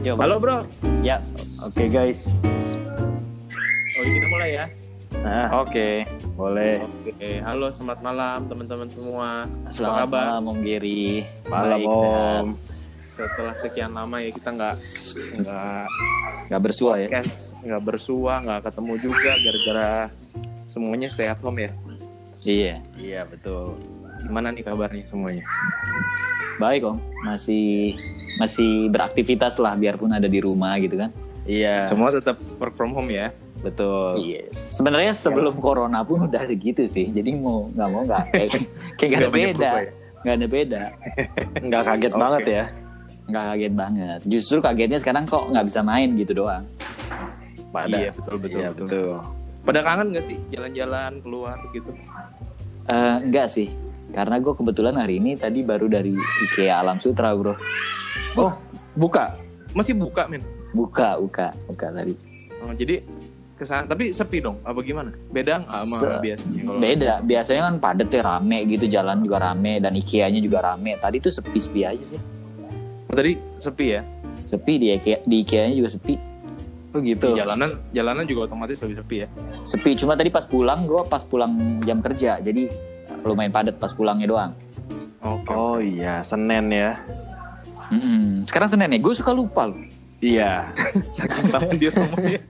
[0.00, 0.16] Bang.
[0.16, 0.58] Halo bro.
[1.04, 1.20] Ya,
[1.60, 2.40] Oke guys.
[4.00, 4.64] Oh kita mulai ya.
[5.20, 6.08] Nah, oke.
[6.32, 6.80] boleh.
[6.80, 9.44] Oke, halo selamat malam teman-teman semua.
[9.68, 10.24] Selamat kabar?
[10.40, 11.28] malam Om Giri.
[11.52, 12.40] Malam Baik, sehat.
[12.40, 12.48] Om.
[13.12, 14.76] Setelah sekian lama ya kita nggak
[15.44, 15.84] nggak
[16.48, 17.08] Gak bersua ya?
[17.60, 19.90] nggak bersua, nggak ketemu juga gara-gara
[20.64, 21.70] semuanya stay at home ya.
[22.48, 22.74] Iya.
[22.96, 23.76] Iya betul.
[24.24, 25.44] Gimana nih kabarnya semuanya?
[26.56, 26.96] Baik Om.
[27.28, 28.00] Masih
[28.40, 31.12] masih beraktivitas lah biarpun ada di rumah gitu kan.
[31.44, 31.84] Iya.
[31.84, 33.28] Semua tetap work from home ya.
[33.60, 34.16] Betul.
[34.16, 34.48] Iya.
[34.56, 37.12] Sebenarnya sebelum corona pun udah ada gitu sih.
[37.12, 38.50] Jadi mau nggak mau nggak kayak
[38.96, 39.70] kayak nggak ada beda.
[39.70, 39.90] ya?
[40.20, 40.80] Nggak ada beda.
[41.60, 42.20] Nggak kaget Oke.
[42.20, 42.64] banget ya.
[43.28, 44.20] Nggak kaget banget.
[44.24, 46.64] Justru kagetnya sekarang kok nggak bisa main gitu doang.
[47.70, 47.94] Pada.
[47.94, 48.86] Iya betul betul Iya, betul.
[48.88, 49.12] betul.
[49.60, 51.92] Pada kangen nggak sih jalan-jalan keluar gitu?
[52.88, 53.68] Eh, enggak sih.
[54.10, 57.54] Karena gue kebetulan hari ini tadi baru dari IKEA Alam Sutra bro.
[58.36, 58.52] Oh,
[58.94, 59.36] buka.
[59.74, 60.42] Masih buka men?
[60.70, 62.14] Buka, buka, buka tadi.
[62.62, 63.02] Oh, jadi
[63.54, 64.56] ke sana tapi sepi dong?
[64.64, 65.12] Apa gimana?
[65.28, 66.60] Beda sama Se- biasanya?
[66.64, 70.96] Kalau Beda, biasanya kan padet ya rame gitu, jalan juga rame dan IKEA-nya juga rame.
[70.96, 72.20] Tadi tuh sepi-sepi aja sih.
[73.10, 74.02] Oh, tadi sepi ya?
[74.46, 76.14] Sepi di IKEA, di IKEA-nya juga sepi.
[76.90, 77.38] Oh gitu.
[77.38, 79.28] Jalanan jalanan juga otomatis lebih sepi ya.
[79.62, 82.66] Sepi, cuma tadi pas pulang gue pas pulang jam kerja, jadi
[83.22, 84.52] lumayan padet pas pulangnya doang.
[85.22, 85.52] Oke.
[85.52, 86.98] Oh iya, Senin ya.
[87.90, 88.44] Mm-mm.
[88.44, 89.80] Sekarang Senin ya, gue suka lupa loh.
[90.18, 90.68] Iya.
[91.72, 92.40] Di rumah ya.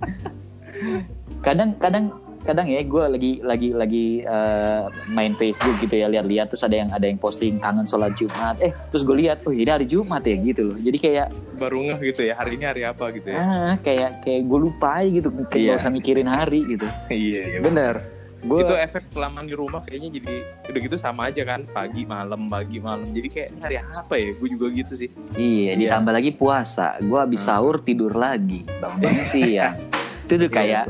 [1.41, 2.05] Kadang, kadang,
[2.41, 6.89] kadang ya gue lagi lagi lagi eh, main Facebook gitu ya lihat-lihat terus ada yang
[6.89, 10.41] ada yang posting kangen sholat Jumat eh terus gue lihat oh ini hari Jumat ya
[10.41, 12.35] gitu loh jadi kayak Baru ngeh gitu ya.
[12.35, 13.39] Hari ini hari apa gitu ya?
[13.39, 15.71] ah kayak kayak gue lupa aja gitu kayak Iya.
[15.71, 17.59] gak usah mikirin hari gitu iya, iya.
[17.61, 17.95] Bener.
[18.41, 20.35] Gue Itu efek kelamaan di rumah kayaknya jadi
[20.73, 21.61] udah gitu sama aja kan.
[21.69, 23.05] Pagi malam, pagi malam.
[23.05, 24.33] Jadi kayak hari apa ya?
[24.33, 25.09] Gue juga gitu sih.
[25.37, 26.97] Iya, ditambah lagi puasa.
[27.05, 27.49] Gue habis Hmm.
[27.53, 29.77] sahur tidur lagi, bangun siang.
[30.25, 30.89] Itu tuh kayak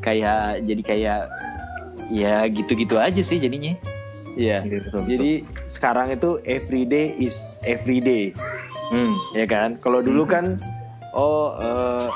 [0.00, 1.20] kayak jadi kayak
[2.08, 3.76] ya gitu-gitu aja sih jadinya.
[4.40, 4.64] Iya.
[5.04, 8.32] Jadi sekarang itu everyday is everyday,
[8.88, 9.12] Hmm.
[9.36, 9.76] ya kan?
[9.78, 10.32] Kalau dulu Hmm.
[10.32, 10.44] kan
[11.12, 12.06] oh eh,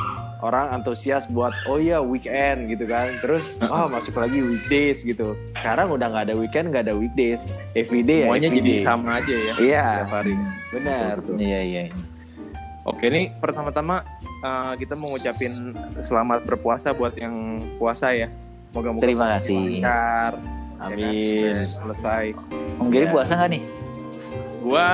[0.44, 3.08] orang antusias buat oh iya weekend gitu kan.
[3.24, 5.32] Terus oh masuk lagi weekdays gitu.
[5.56, 7.48] Sekarang udah nggak ada weekend, nggak ada weekdays.
[7.72, 8.84] Everyday Semuanya ya jadi everyday.
[8.84, 9.52] sama aja ya.
[9.56, 10.34] Iya, hari.
[10.70, 11.14] benar.
[11.34, 11.82] Iya iya.
[12.84, 14.04] Oke nih pertama-tama
[14.44, 15.72] uh, kita mau ngucapin
[16.04, 17.32] selamat berpuasa buat yang
[17.80, 18.28] puasa ya.
[18.76, 19.80] Moga-moga Terima kasih.
[19.80, 20.32] lancar.
[20.36, 20.44] ya
[20.84, 20.92] kan?
[20.92, 21.48] Amin.
[21.48, 22.24] Udah Selesai.
[22.76, 23.12] Om Giri Iya.
[23.14, 23.62] puasa nggak nih?
[24.60, 24.88] Gua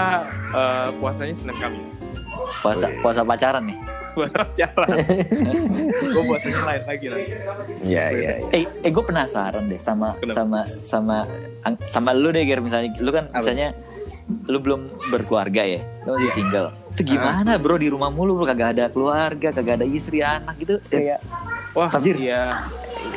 [0.53, 1.91] uh, puasanya Senin Kamis.
[2.61, 2.99] Puasa Wih.
[3.03, 3.79] puasa pacaran nih?
[4.11, 4.89] Puasa jalan.
[6.15, 7.19] Gua puasanya lain lagi lah.
[7.81, 8.33] Iya, iya.
[8.43, 8.51] iya.
[8.53, 10.35] Eh, eh gue penasaran deh sama Kenapa?
[10.37, 11.17] sama sama
[11.89, 13.39] sama lu deh Ger misalnya lu kan Apa?
[13.41, 13.69] misalnya
[14.47, 16.35] lu belum berkeluarga ya lu masih Iya.
[16.35, 20.55] single itu gimana bro di rumah mulu lu kagak ada keluarga kagak ada istri anak
[20.57, 21.19] gitu kayak
[21.71, 22.19] Wah, Anjir.
[22.19, 22.67] iya.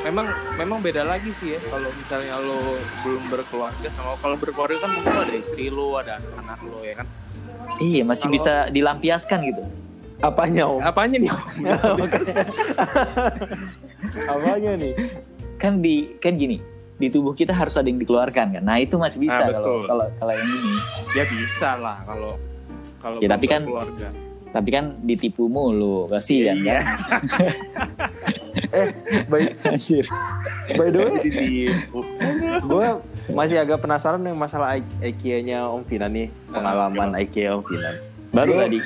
[0.05, 4.89] Memang memang beda lagi sih ya kalau misalnya lo belum berkeluarga sama kalau berkeluarga kan
[4.93, 7.07] mungkin ada istri lo, ada anak lo ya kan.
[7.79, 9.63] iya masih Kalau- bisa dilampiaskan gitu
[10.23, 10.79] Apanya om?
[10.79, 11.29] Apanya nih?
[11.29, 11.43] Om?
[14.29, 14.93] Apanya nih?
[15.53, 16.57] kan di kan gini
[16.93, 19.81] di tubuh kita harus ada yang dikeluarkan kan nah itu masih bisa Ah, kalau betul.
[19.87, 20.73] kalau kalau yang ini
[21.09, 22.31] ya bisa lah kalau
[22.99, 24.07] kalau Ya, tapi kan- berkeluarga.
[24.51, 26.73] tapi kan ditipu mulu kasihan Iya.
[26.73, 26.83] kan
[29.25, 30.05] By, Anjir.
[30.73, 31.99] by the way, Ditipu.
[32.59, 32.87] gue
[33.29, 37.95] masih agak penasaran dengan masalah IKEA-nya Om Finan nih, pengalaman IKEA Om Finan.
[38.31, 38.79] baru tadi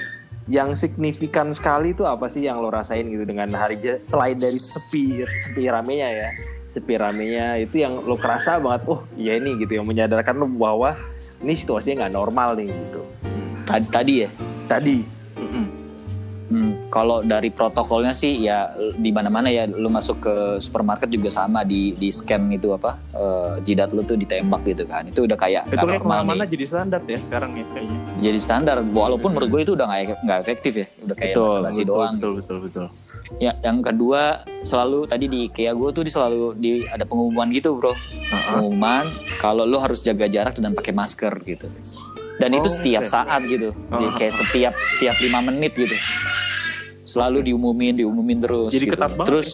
[0.48, 3.76] Yang signifikan sekali itu apa sih yang lo rasain gitu dengan hari
[4.08, 6.30] selain dari sepi sepi ramenya ya,
[6.72, 10.96] sepi ramenya itu yang lo kerasa banget, oh iya ini gitu yang menyadarkan lo bahwa
[11.44, 13.02] ini situasinya nggak normal nih gitu.
[13.68, 14.30] tadi, tadi ya?
[14.68, 15.17] Tadi,
[16.98, 18.66] kalau dari protokolnya sih ya
[18.98, 23.54] di mana-mana ya lu masuk ke supermarket juga sama di di scan itu apa eh,
[23.62, 27.02] jidat lu tuh ditembak gitu kan itu udah kayak Itu kayak ke mana-mana jadi standar
[27.06, 27.98] ya sekarang ya kayaknya.
[28.20, 31.82] jadi standar walaupun menurut gue itu udah nggak nggak efektif ya udah kayak Betul, basa-basi
[31.86, 32.86] doang betul, betul, betul.
[33.38, 34.22] ya yang kedua
[34.64, 37.94] selalu tadi di IKEA gue tuh di selalu di ada pengumuman gitu bro
[38.26, 39.06] pengumuman
[39.38, 41.70] kalau lu harus jaga jarak dan pakai masker gitu
[42.38, 43.10] dan itu Oh, setiap oke.
[43.10, 44.14] saat gitu Jadi Oh.
[44.14, 45.94] kayak setiap setiap lima menit gitu
[47.08, 48.94] selalu diumumin diumumin terus Jadi gitu.
[48.94, 49.28] ketat banget ya?
[49.32, 49.50] terus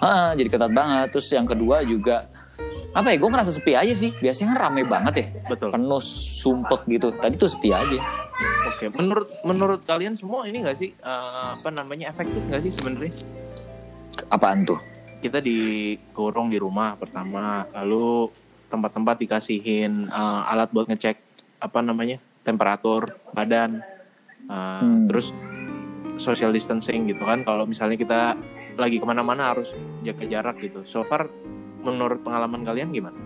[0.00, 2.26] ah, jadi ketat banget terus yang kedua juga
[2.92, 5.68] apa ya gue merasa sepi aja sih biasanya kan rame banget ya Betul.
[5.70, 8.00] penuh sumpek gitu tadi tuh sepi aja
[8.64, 13.12] Oke, menurut menurut kalian semua ini nggak sih eh, apa namanya efektif nggak sih sebenarnya?
[14.28, 14.80] apaan tuh
[15.22, 18.26] Kita dikurung di rumah pertama, lalu
[18.66, 21.16] tempat-tempat dikasihin eh, alat buat ngecek
[21.60, 23.78] apa namanya temperatur badan,
[24.42, 25.06] Eh, Hmm.
[25.06, 25.30] terus
[26.16, 28.20] social distancing gitu kan kalau misalnya kita
[28.74, 31.28] lagi ke mana-mana harus jaga jarak gitu so far
[31.80, 33.16] menurut pengalaman kalian gimana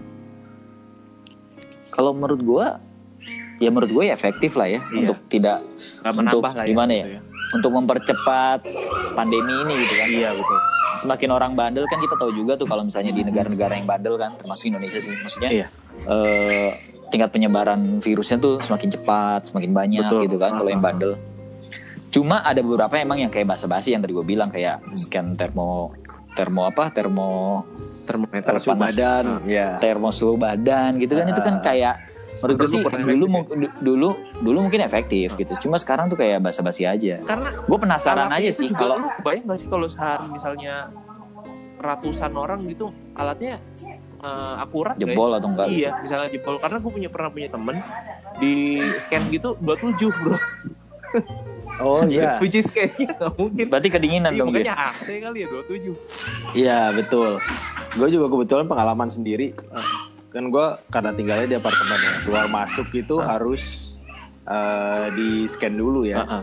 [1.86, 2.66] Kalau menurut gua
[3.56, 5.00] ya menurut gue ya efektif lah ya Iya.
[5.00, 5.64] untuk tidak
[6.02, 7.20] nggak Untuk lah ya gimana gitu ya?
[7.46, 8.58] untuk mempercepat
[9.14, 10.08] pandemi ini gitu kan.
[10.10, 10.58] iya betul
[10.96, 14.32] Semakin orang bandel kan kita tahu juga tuh kalau misalnya di negara-negara yang bandel kan
[14.34, 15.66] termasuk Indonesia sih maksudnya Iya.
[16.04, 16.70] eh,
[17.06, 20.20] tingkat penyebaran virusnya tuh semakin cepat, semakin banyak Betul.
[20.26, 20.88] gitu kan kalau yang Ah.
[20.90, 21.12] bandel.
[22.16, 25.92] Cuma ada beberapa emang yang kayak basa-basi yang tadi gue bilang kayak scan termo
[26.32, 26.88] termo apa?
[26.88, 27.60] Termo
[28.08, 29.76] termometer Suhu badan, ya.
[29.76, 31.28] termo suhu badan gitu kan.
[31.28, 31.94] Itu kan kayak
[32.40, 33.70] menurut gue sih dulu efektif.
[33.84, 34.08] dulu
[34.40, 35.68] dulu mungkin efektif gitu.
[35.68, 37.20] Cuma sekarang tuh kayak basa-basi aja.
[37.20, 40.88] Karena gue penasaran aja sih kalau lu kebayang gak sih kalau sehari misalnya
[41.76, 43.60] ratusan orang gitu alatnya
[44.24, 45.04] eh, akurat ya?
[45.04, 45.68] jebol atau enggak?
[45.68, 46.56] Iya, misalnya jebol.
[46.64, 47.76] Karena gue punya pernah punya temen
[48.40, 50.36] di scan gitu 27 bro.
[51.78, 52.36] Oh iya.
[52.42, 53.64] Which is kayaknya nggak mungkin.
[53.68, 55.92] berarti kedinginan Iya, dong makanya AC kali ya 27.
[56.54, 57.30] Iya betul.
[57.92, 59.52] Gue juga kebetulan pengalaman sendiri.
[60.28, 62.12] Kan gue karena tinggalnya di apartemen ya.
[62.22, 63.62] Keluar masuk itu harus
[64.44, 66.22] eh, di scan dulu ya.
[66.22, 66.42] Heeh.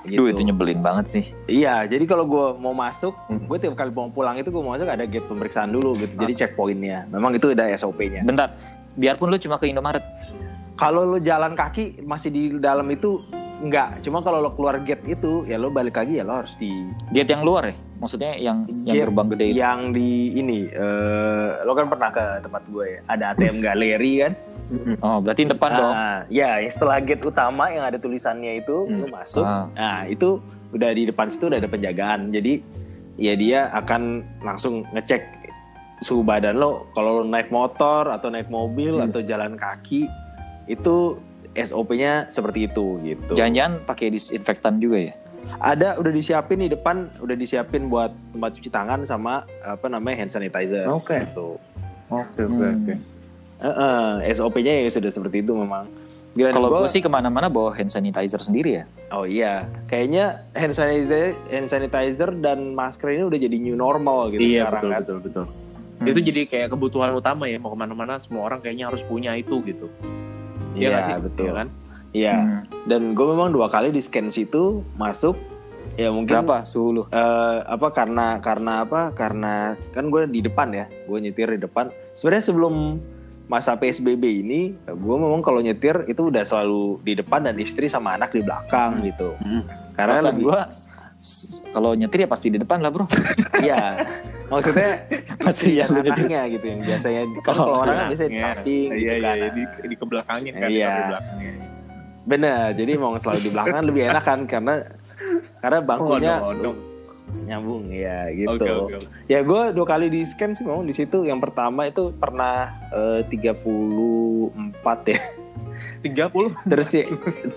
[0.00, 0.16] Gitu.
[0.16, 3.44] Duh itu nyebelin banget sih Iya, jadi kalau gue mau masuk, Hmm.
[3.44, 6.16] gue tiap kali mau pulang itu gue mau masuk ada gate pemeriksaan dulu gitu.
[6.16, 7.04] Jadi checkpointnya.
[7.06, 8.24] Memang itu udah SOP-nya.
[8.24, 8.56] bentar
[8.90, 10.00] biarpun lu cuma ke Indomaret
[10.74, 13.20] Kalau lo jalan kaki masih di dalam itu
[13.60, 14.00] enggak.
[14.00, 16.70] Cuma kalau lo keluar gate itu ya lo balik lagi ya lo harus di
[17.10, 21.72] gate yang luar ya maksudnya yang yang gerbang gede itu yang di ini eh, lo
[21.72, 23.00] kan pernah ke tempat gue ya.
[23.06, 24.32] Ada ATM galeri kan?
[25.02, 29.02] oh berarti depan dong Nah, ya yang setelah gate utama yang ada tulisannya itu Hmm.
[29.02, 29.42] lo masuk.
[29.42, 29.66] Ah.
[29.70, 30.38] Nah, itu
[30.70, 32.30] udah di depan situ udah ada penjagaan.
[32.30, 32.62] Jadi
[33.18, 35.20] ya dia akan langsung ngecek
[36.00, 39.10] suhu badan lo kalau lo naik motor atau naik mobil Hmm.
[39.10, 40.08] atau jalan kaki
[40.64, 41.18] itu
[41.54, 43.32] SOP-nya seperti itu gitu.
[43.34, 45.14] jangan-jangan pakai disinfektan juga ya
[45.56, 50.30] Ada udah disiapin di depan udah disiapin buat tempat cuci tangan sama apa namanya hand
[50.30, 50.84] sanitizer.
[50.84, 51.16] Oke.
[51.16, 51.56] Gitu.
[52.06, 52.84] Oke, Hmm.
[53.56, 55.88] Heeh, SOP-nya ya sudah seperti itu memang.
[56.36, 61.34] Kalau gue sih ke mana-mana bawa hand sanitizer sendiri ya Oh iya, kayaknya hand sanitizer,
[61.50, 65.00] hand sanitizer dan masker ini udah jadi new normal gitu Iya, sekarang betul, kan.
[65.02, 65.44] betul, betul.
[65.98, 66.06] Hmm.
[66.06, 69.58] Itu jadi kayak kebutuhan utama ya mau ke mana-mana semua orang kayaknya harus punya itu
[69.66, 69.90] gitu.
[70.74, 70.88] Iya?
[71.06, 71.44] Iya betul.
[71.46, 71.68] Iya kan?
[72.10, 72.34] Iya.
[72.36, 72.60] Hmm.
[72.86, 75.38] Dan gue memang dua kali di scan situ masuk.
[75.98, 80.70] Ya mungkin berapa suhu lu eh, apa karena karena apa karena kan gue di depan
[80.70, 81.90] ya, gue nyetir di depan.
[82.14, 83.02] Sebenarnya sebelum
[83.50, 88.14] masa PSBB ini, gue memang kalau nyetir itu udah selalu di depan dan istri sama
[88.14, 89.34] anak di belakang gitu.
[89.42, 89.66] Hmm.
[89.98, 90.60] Karena gue
[91.70, 93.04] kalau nyetir ya pasti di depan lah bro
[93.60, 93.80] Iya,
[94.50, 94.90] maksudnya
[95.46, 98.44] Masih yang anaknya gitu yang biasanya kan kalau orang kan biasanya di Iya.
[98.44, 99.36] samping gitu Iya, kan.
[99.36, 100.90] iya, di, di ke belakangnya kan, Iya.
[100.90, 101.52] di belakangnya.
[102.20, 104.74] Bener, jadi mau selalu di belakang lebih enak kan karena
[105.58, 106.72] karena bangkunya Oh, no, no.
[107.40, 108.58] nyambung ya gitu.
[108.58, 109.08] Oke, oke, oke.
[109.26, 111.22] Ya gue dua kali di scan sih memang di situ.
[111.22, 114.50] Yang pertama itu pernah eh, 34
[115.08, 115.20] ya.
[116.00, 117.04] 30 Terus ya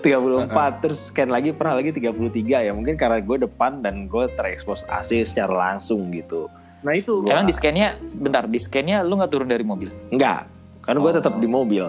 [0.04, 2.12] 34 terus scan lagi pernah lagi 33
[2.60, 2.72] ya.
[2.72, 6.46] Mungkin karena gue depan dan gue terekspos AC secara langsung gitu.
[6.84, 10.46] Nah itu emang di scan-nya bentar di scan-nya lu nggak turun dari mobil Enggak,
[10.80, 11.16] karena gue Oh.
[11.16, 11.84] tetap di mobil.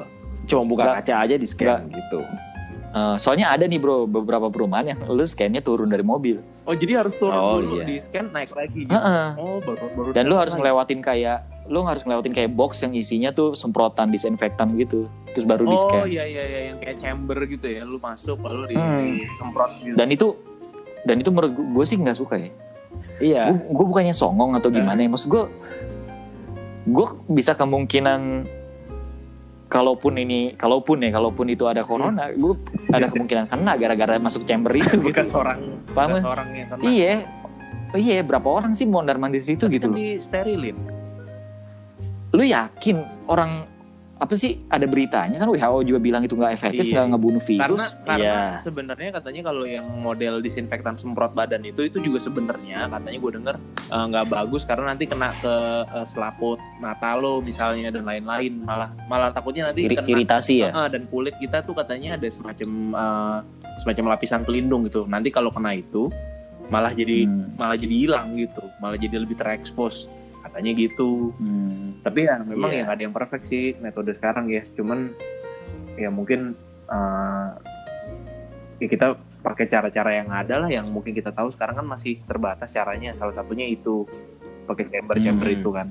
[0.45, 0.95] Cuma buka Enggak.
[1.03, 2.19] kaca aja di scan gitu.
[2.89, 6.97] Eh, soalnya ada nih bro beberapa perumahan yang lu scan-nya turun dari mobil Oh jadi
[6.97, 7.85] harus turun Oh, dulu iya.
[7.85, 8.81] di scan naik lagi.
[8.81, 8.89] gitu.
[8.89, 9.27] Heeh.
[9.35, 10.09] Oh baru baru.
[10.11, 10.63] dan lu harus lagi.
[10.63, 15.65] ngelewatin kayak lu harus ngelewatin kayak box yang isinya tuh semprotan disinfektan gitu terus baru
[15.65, 17.83] di Oh scan iya iya iya yang kayak chamber gitu ya.
[17.83, 19.11] Lu masuk lalu di, Hmm.
[19.19, 19.93] disemprot gitu.
[19.93, 20.27] dan itu
[21.03, 22.49] dan itu menurut gue sih nggak suka ya
[23.15, 23.55] Iya.
[23.55, 25.43] gue bukannya songong atau gimana ya maksud gue
[26.85, 28.43] gue bisa kemungkinan
[29.65, 32.53] kalaupun ini kalaupun ya kalaupun itu ada corona gue
[32.89, 36.27] ada kemungkinan kena gara-gara masuk chamber itu gitu bekas orang Paham bekas ya?
[36.27, 36.83] orang yang kena.
[36.85, 37.13] iya
[37.87, 40.75] Oh iya berapa orang sih mondar mandir situ gitu Kan di sterilin.
[42.29, 43.63] lu yakin orang
[44.15, 44.63] apa sih?
[44.65, 46.93] Ada beritanya kan WHO juga bilang itu nggak efektif Iya.
[46.95, 47.83] nggak ngebunuh Karena virus.
[48.01, 48.41] Karena Iya.
[48.57, 53.55] sebenarnya katanya kalau yang model disinfektan semprot badan itu itu juga sebenarnya katanya gue denger
[53.85, 55.55] eh, nggak bagus karena nanti kena ke
[55.85, 58.63] eh, selaput mata lo misalnya dan lain-lain.
[58.63, 60.69] Malah malah takutnya nanti Iri- kena iritasi ya?
[60.71, 63.37] Eh, dan kulit kita tuh katanya ada semacam eh,
[63.77, 65.03] semacam lapisan pelindung gitu.
[65.05, 66.07] Nanti kalau kena itu
[66.65, 70.09] malah jadi Hmm, malah jadi hilang gitu, malah jadi lebih terekspos
[70.45, 71.33] katanya gitu.
[71.35, 72.01] hmm.
[72.01, 72.79] Tapi ya memang Iya.
[72.85, 74.61] yang ada yang perfect sih metode sekarang ya.
[74.63, 75.11] Cuman
[75.95, 76.53] ya mungkin
[76.85, 77.49] eh,
[78.77, 79.07] ya kita
[79.39, 83.13] pakai cara-cara yang ada lah yang mungkin kita tahu sekarang kan masih terbatas caranya.
[83.13, 84.05] Salah satunya itu
[84.65, 85.57] pakai chamber-chamber Hmm.
[85.57, 85.87] itu kan.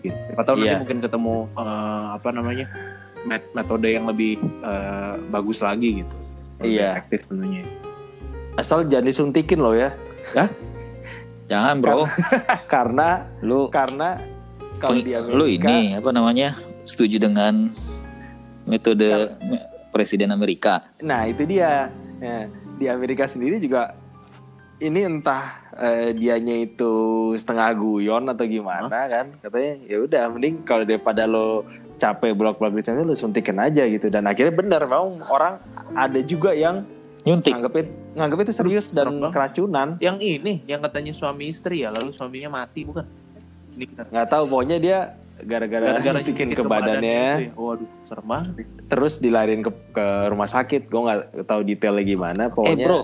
[0.00, 0.14] Gitu.
[0.14, 0.78] Siapa tahu nanti Iya.
[0.78, 2.66] mungkin ketemu eh, apa namanya
[3.22, 6.16] met- metode yang lebih eh, bagus lagi gitu.
[6.60, 6.88] Lebih Iya.
[6.94, 7.64] efektif tentunya.
[8.56, 9.92] asal jangan disuntikin loh ya
[11.46, 12.04] Jangan bro,
[12.74, 14.18] karena lu karena
[14.82, 17.70] kalau di Amerika lu ini apa namanya setuju dengan
[18.66, 20.84] metode me- Presiden Amerika.
[21.00, 21.88] Nah itu dia.
[22.20, 23.96] Ya, di Amerika sendiri juga
[24.76, 26.92] ini entah eh, dianya itu
[27.32, 29.32] setengah guyon atau gimana kan.
[29.40, 31.64] Katanya ya udah mending kalau daripada lo
[31.96, 34.12] capek bolak-balik di sana lo suntikin aja gitu.
[34.12, 35.56] Dan akhirnya benar memang orang
[35.96, 36.84] ada juga yang
[37.26, 37.58] Nyuntik.
[37.58, 37.74] nganggep
[38.14, 39.34] nganggep itu serius dan Serem banget.
[39.34, 43.02] keracunan Yang ini, yang katanya suami istri ya, lalu suaminya mati bukan?
[43.74, 44.98] Ini kita nggak tahu pokoknya dia
[45.42, 47.52] gara-gara nyuntik ke badannya ya.
[47.52, 48.54] Waduh, serem banget.
[48.56, 48.64] ya.
[48.88, 53.00] terus dilariin ke, ke rumah sakit gue nggak tahu detailnya gimana Eh pokoknya bro,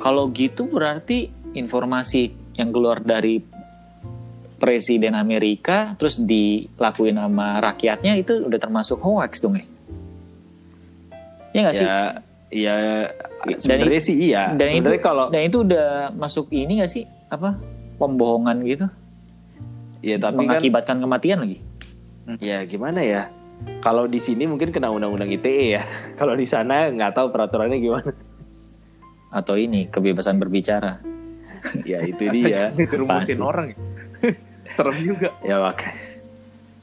[0.00, 3.42] kalau gitu berarti informasi yang keluar dari
[4.62, 9.66] Presiden Amerika terus dilakuin sama rakyatnya itu udah termasuk hoax dong ya?
[11.52, 11.88] Ya nggak sih?
[12.52, 12.98] Ya ya
[13.42, 14.52] Dan sebenarnya sih iya.
[14.52, 17.08] dan itu kalau dan itu udah masuk ini nggak sih?
[17.32, 17.56] Apa?
[17.96, 18.86] Pembohongan gitu?
[20.04, 21.58] Ya tapi kan mengakibatkan kematian lagi?
[22.38, 23.32] Ya gimana ya?
[23.82, 25.82] Kalau di sini mungkin kena undang-undang ITE ya.
[26.18, 28.10] Kalau di sana nggak tahu peraturannya gimana.
[29.30, 30.98] Atau ini kebebasan berbicara.
[31.86, 32.74] Ya itu dia.
[32.74, 33.42] Ngerumusin Pasti.
[33.42, 33.78] orang ya.
[34.74, 35.30] serem juga.
[35.44, 36.11] ya makanya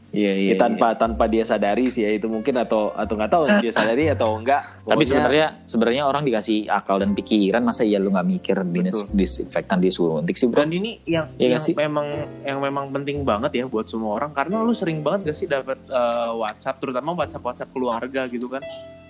[0.10, 3.70] iya Ya, tanpa tanpa dia sadari sih ya itu mungkin atau atau nggak tahu dia
[3.78, 8.10] sadari atau enggak tapi Pokoknya- sebenarnya sebenarnya orang dikasih akal dan pikiran masa ya lu
[8.10, 11.74] nggak mikir dinas disinfektan disuntik sih bro Dan ini yang Iya yang sih?
[11.74, 12.08] memang
[12.42, 15.78] yang memang penting banget ya buat semua orang karena lu sering banget gak sih dapat
[15.84, 18.66] eh, WhatsApp terutama WhatsApp WhatsApp keluarga gitu kan.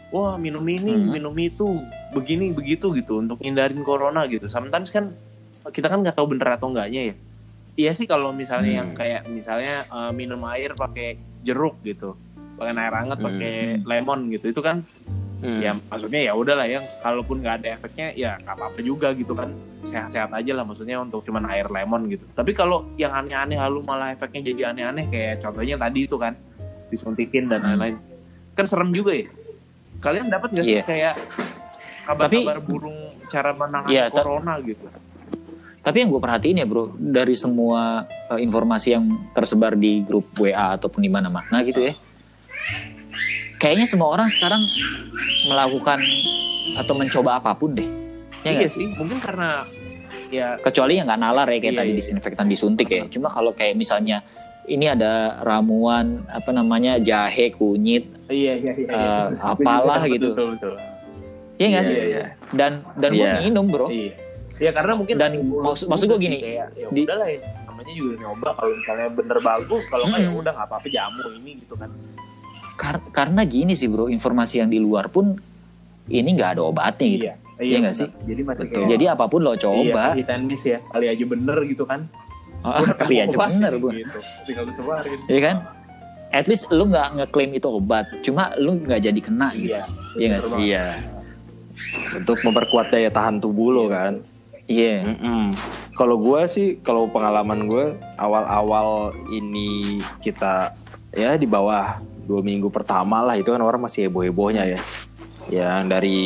[0.10, 1.14] Wah minum ini, Hmm.
[1.14, 1.78] minum itu,
[2.12, 4.50] begini begitu gitu untuk hindarin corona gitu.
[4.50, 5.14] Sometimes kan
[5.66, 7.16] kita kan nggak tahu bener atau enggaknya ya.
[7.80, 8.78] Iya sih kalau misalnya Hmm.
[8.78, 12.20] yang kayak misalnya eh, minum air pakai jeruk gitu,
[12.60, 14.84] pakai air hangat pakai lemon gitu, itu kan
[15.40, 15.64] Hmm.
[15.64, 19.56] ya maksudnya ya udahlah ya kalaupun nggak ada efeknya ya nggak apa-apa juga gitu kan
[19.80, 24.12] sehat-sehat aja lah maksudnya untuk cuman air lemon gitu tapi kalau yang aneh-aneh lalu malah
[24.12, 26.36] efeknya jadi aneh-aneh kayak contohnya tadi itu kan
[26.92, 27.68] disuntikin dan Hmm.
[27.72, 27.96] lain-lain
[28.52, 29.32] kan serem juga ya
[30.04, 30.84] kalian dapat nggak sih Iya.
[30.84, 31.14] kayak
[32.04, 34.92] kabar-kabar burung cara menangani ta- corona gitu
[35.90, 40.78] Tapi yang gue perhatiin ya bro, dari semua eh, informasi yang tersebar di grup WA
[40.78, 41.98] ataupun di mana-mana gitu ya,
[43.58, 44.62] kayaknya semua orang sekarang
[45.50, 45.98] melakukan
[46.78, 47.90] atau mencoba apa pun deh.
[48.46, 49.66] Ya iya nggak sih mungkin karena
[50.30, 51.98] ya Kecuali yang nggak nalar ya kayak Iya, tadi iya.
[51.98, 53.10] disinfektan disuntik ya.
[53.10, 54.22] Cuma kalau kayak misalnya
[54.70, 60.28] ini ada ramuan apa namanya jahe kunyit, iya iya iya, Eh, apalah Betul, gitu.
[60.38, 60.74] betul betul
[61.58, 61.98] ya nggak Iya, sih?
[61.98, 62.24] iya.
[62.54, 63.42] Dan dan gue Iya.
[63.42, 63.90] minum bro.
[63.90, 64.29] Iya.
[64.60, 67.94] Ya karena mungkin Dan maksud- maksud gua sih, gini, kayak, ya di- udahlah ya namanya
[67.96, 70.40] juga nyoba kalau misalnya bener bagus kalau nggak ya Hmm.
[70.44, 71.90] udah nggak apa-apa jamu ini gitu kan.
[72.76, 75.36] Kar- karena gini sih bro, informasi yang di luar pun
[76.06, 77.26] ini nggak ada obatnya gitu.
[77.58, 77.94] Iya nggak benar.
[77.98, 78.10] sih?
[78.26, 78.76] Jadi masih Betul.
[78.78, 80.80] kayak Jadi apa pun lo coba, Iya, miss ya.
[80.86, 82.00] Kali aja bener gitu kan.
[82.60, 83.88] Ah, kali aja Obat bener bu.
[83.90, 84.20] Gitu.
[84.44, 85.20] Tinggal disebarin.
[85.26, 85.56] Iya kan?
[86.30, 89.72] At least lu nggak ngeklaim itu obat, cuma lu nggak jadi kena gitu.
[89.72, 89.84] Iya.
[90.14, 90.68] Iya nggak bener sih?
[90.68, 90.86] Iya.
[92.14, 94.20] Untuk memperkuat daya tahan tubuh lo kan.
[94.70, 95.02] Iya.
[95.02, 95.50] Mm-mm.
[95.98, 100.78] Kalau gue sih, kalau pengalaman gue awal-awal ini kita
[101.12, 104.80] ya di bawah dua minggu pertama lah itu kan orang masih heboh-hebohnya ya.
[105.50, 106.18] Yang dari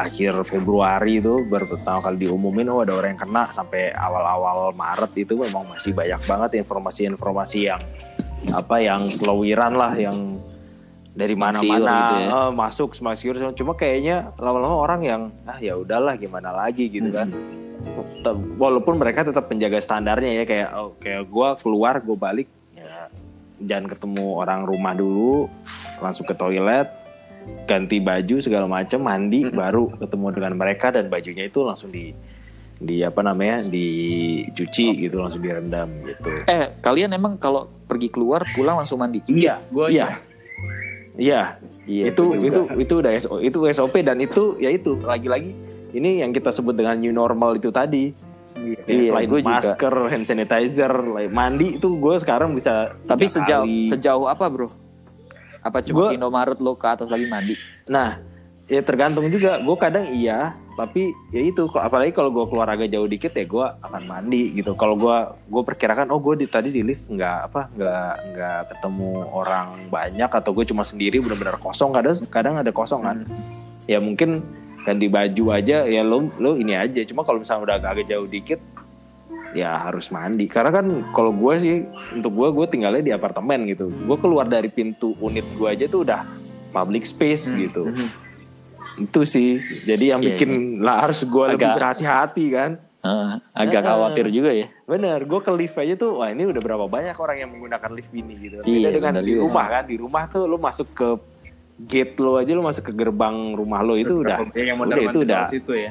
[0.00, 5.12] akhir Februari itu baru pertama kali diumumin oh ada orang yang kena sampai awal-awal Maret
[5.14, 7.78] itu memang masih banyak banget informasi-informasi yang
[8.56, 10.40] apa yang kelowiran lah yang
[11.12, 12.28] dari mana-mana gitu ya.
[12.32, 17.12] eh, masuk simpang siur cuma kayaknya lama-lama orang yang ah ya udahlah gimana lagi gitu
[17.12, 17.71] kan Tetap-
[18.56, 23.10] walaupun mereka tetap menjaga standarnya ya kayak oh, kayak gue keluar gue balik ya
[23.62, 25.50] jangan ketemu orang rumah dulu
[25.98, 26.86] langsung ke toilet
[27.66, 29.58] ganti baju segala macam mandi Mm-mm.
[29.58, 32.14] baru ketemu dengan mereka dan bajunya itu langsung di
[32.82, 38.74] di apa namanya dicuci gitu langsung direndam gitu Eh kalian emang kalau pergi keluar pulang
[38.74, 39.22] langsung mandi?
[39.30, 40.18] Iya, gue iya
[41.14, 41.42] iya
[41.86, 42.14] Iya.
[42.14, 42.46] itu juga.
[42.46, 45.54] itu itu udah SO, itu SOP dan itu ya itu lagi-lagi
[45.92, 48.12] ini yang kita sebut dengan new normal itu tadi
[48.52, 49.50] Kayak Iya, selain gua juga.
[49.50, 50.92] masker, hand sanitizer,
[51.28, 53.90] mandi itu gue sekarang bisa Tapi sejauh kali.
[53.90, 54.68] sejauh apa bro?
[55.58, 57.58] Apa cuma Gua- Indomaret lo ke atas lagi mandi?
[57.86, 58.22] Nah,
[58.64, 59.58] ya tergantung juga.
[59.58, 61.66] Gue kadang iya, tapi ya itu.
[61.66, 64.74] kok- Apalagi kalau gue keluar agak jauh dikit ya gue akan mandi gitu.
[64.74, 69.10] Kalau gue gue perkirakan, oh gue di, tadi di lift nggak apa nggak nggak ketemu
[69.28, 71.90] orang banyak atau gue cuma sendiri benar-benar kosong.
[71.90, 73.26] Kadang kadang ada kosong kan.
[73.84, 74.46] Ya mungkin
[74.82, 75.84] ganti baju aja.
[75.84, 77.00] Ya lo lo ini aja.
[77.02, 78.60] Cuma kalau misalnya udah agak, agak jauh dikit,
[79.52, 80.46] ya harus mandi.
[80.46, 81.74] Karena kan kalau gue sih
[82.12, 83.86] untuk gue gue tinggalnya di apartemen gitu.
[83.88, 86.22] Gue keluar dari pintu unit gue aja tuh udah
[86.70, 87.58] public space Hmm.
[87.60, 87.84] gitu.
[87.86, 88.08] Mhm.
[88.92, 89.56] itu sih
[89.88, 92.70] jadi yang Iya, bikin lah harus gue lebih berhati-hati kan
[93.00, 93.88] Heeh, agak Heeh.
[93.88, 94.68] khawatir juga ya.
[94.84, 98.12] bener gue ke lift aja tuh wah ini udah berapa banyak orang yang menggunakan lift
[98.12, 101.08] ini gitu beda Iya, dengan bener di rumah kan di rumah tuh lu masuk ke
[101.86, 105.42] gate lo aja lu masuk ke gerbang rumah lo itu udah yang udah, itu udah.
[105.50, 105.90] situ ya.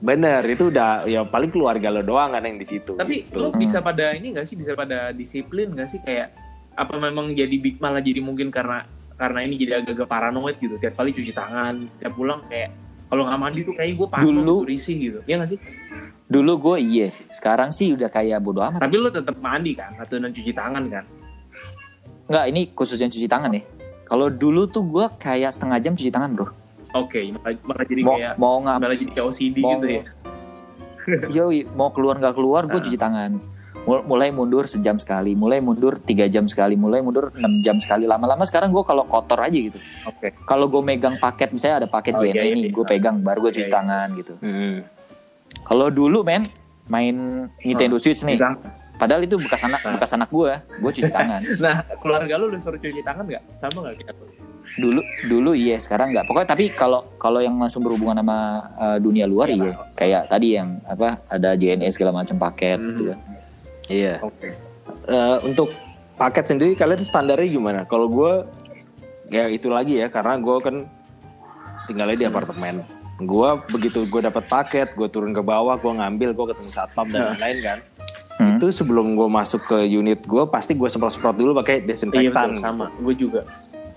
[0.00, 3.36] bener itu udah ya paling keluarga lo doang kan yang di situ Tapi gitu.
[3.36, 6.32] lo bisa pada ini gak sih bisa pada disiplin gak sih kayak
[6.72, 8.88] apa memang jadi big malah jadi mungkin karena
[9.20, 12.72] karena ini jadi agak-agak paranoid gitu tiap kali cuci tangan tiap pulang kayak
[13.12, 15.60] kalau nggak mandi tuh kayak gue parno Dulu- gitu, risih gitu ya gak sih
[16.30, 18.86] Dulu gue iya, sekarang sih udah kayak bodo amat.
[18.86, 21.04] tapi lo tetap mandi kan atau cuci tangan kan
[22.30, 23.62] Enggak, ini khususnya cuci tangan ya.
[24.10, 26.46] Kalau dulu tuh gue kayak setengah jam cuci tangan bro.
[26.90, 30.02] oke malah, malah jadi Mau kayak mau nggak malah jadi kayak OCD mau gitu ya
[31.32, 32.82] Yoi, mau keluar nggak keluar gue Ah.
[32.82, 33.38] cuci tangan.
[33.80, 38.04] Mul- Mulai mundur sejam sekali, mulai mundur tiga jam sekali, mulai mundur 6 jam sekali.
[38.04, 39.78] Lama-lama sekarang gue kalau kotor aja gitu.
[40.04, 42.70] oke Kalau gue megang paket, misalnya ada paket Oh, JNE iya, iya, nih, iya.
[42.70, 43.72] gue pegang, baru gue Iya, cuci iya.
[43.72, 44.32] tangan gitu.
[44.36, 44.76] Hmm.
[45.62, 46.42] Kalau dulu men,
[46.86, 47.16] main
[47.60, 48.36] Nintendo Switch nih,
[49.00, 49.96] padahal itu bekas anak Ah.
[49.96, 51.40] bekas anak gue, gue cuci tangan.
[51.64, 54.28] nah keluarga lo lu suruh cuci tangan nggak sama nggak kita tuh
[54.72, 56.28] dulu dulu iya, sekarang nggak.
[56.28, 58.38] Pokoknya tapi kalau kalau yang langsung berhubungan sama
[58.76, 59.56] uh, dunia luar Iya.
[59.58, 62.86] iya, kayak tadi yang apa ada JNE segala macam paket Mhm.
[62.92, 63.18] gitu kan.
[63.88, 64.48] iya oke
[65.00, 65.72] Eh, untuk
[66.14, 67.80] paket sendiri kalian standarnya gimana?
[67.82, 68.46] Kalau gue
[69.28, 70.76] ya itu lagi ya karena gue kan
[71.84, 72.84] tinggalnya di apartemen.
[73.18, 77.16] Gue begitu gue dapat paket, gue turun ke bawah, gue ngambil, gue ketemu satpam dan
[77.16, 77.28] Nah.
[77.34, 77.78] lain-lain kan.
[78.40, 78.56] Hmm.
[78.56, 82.56] Itu sebelum gue masuk ke unit gue pasti gue semprot-semprot dulu pakai iya desinfektan.
[82.56, 83.40] betul sama gue juga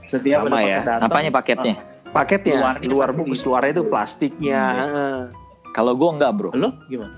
[0.03, 0.83] setiap Sama ya.
[0.83, 1.75] datang, Apanya paketnya?
[2.11, 4.61] Paketnya Luarnya luar pasti bungkus luarnya itu plastiknya.
[4.67, 4.83] Iya.
[4.83, 5.19] heeh.
[5.71, 6.51] Kalau gue enggak bro.
[6.51, 7.15] lo gimana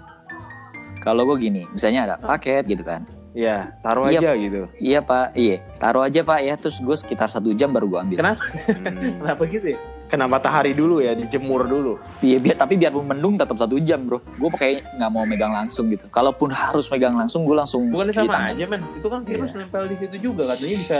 [0.97, 3.05] Kalau gue gini, misalnya ada paket gitu kan.
[3.31, 4.19] Iya, taruh Iya.
[4.21, 4.61] aja gitu.
[4.79, 5.59] Iya pak, iya.
[5.75, 8.17] Taruh aja pak ya, terus gue sekitar satu jam baru gue ambil.
[8.17, 9.17] kenapa Hmm.
[9.19, 11.97] kenapa gitu ya Kena matahari dulu ya, dijemur dulu.
[12.21, 14.21] Iya, biar tapi biarpun mendung tetap satu jam bro.
[14.37, 16.05] Gue pakai nggak mau megang langsung gitu.
[16.07, 18.53] Kalaupun harus megang langsung, gue langsung cuci sama tangan.
[18.53, 19.59] aja men itu kan virus Iya.
[19.65, 20.99] nempel di situ juga katanya bisa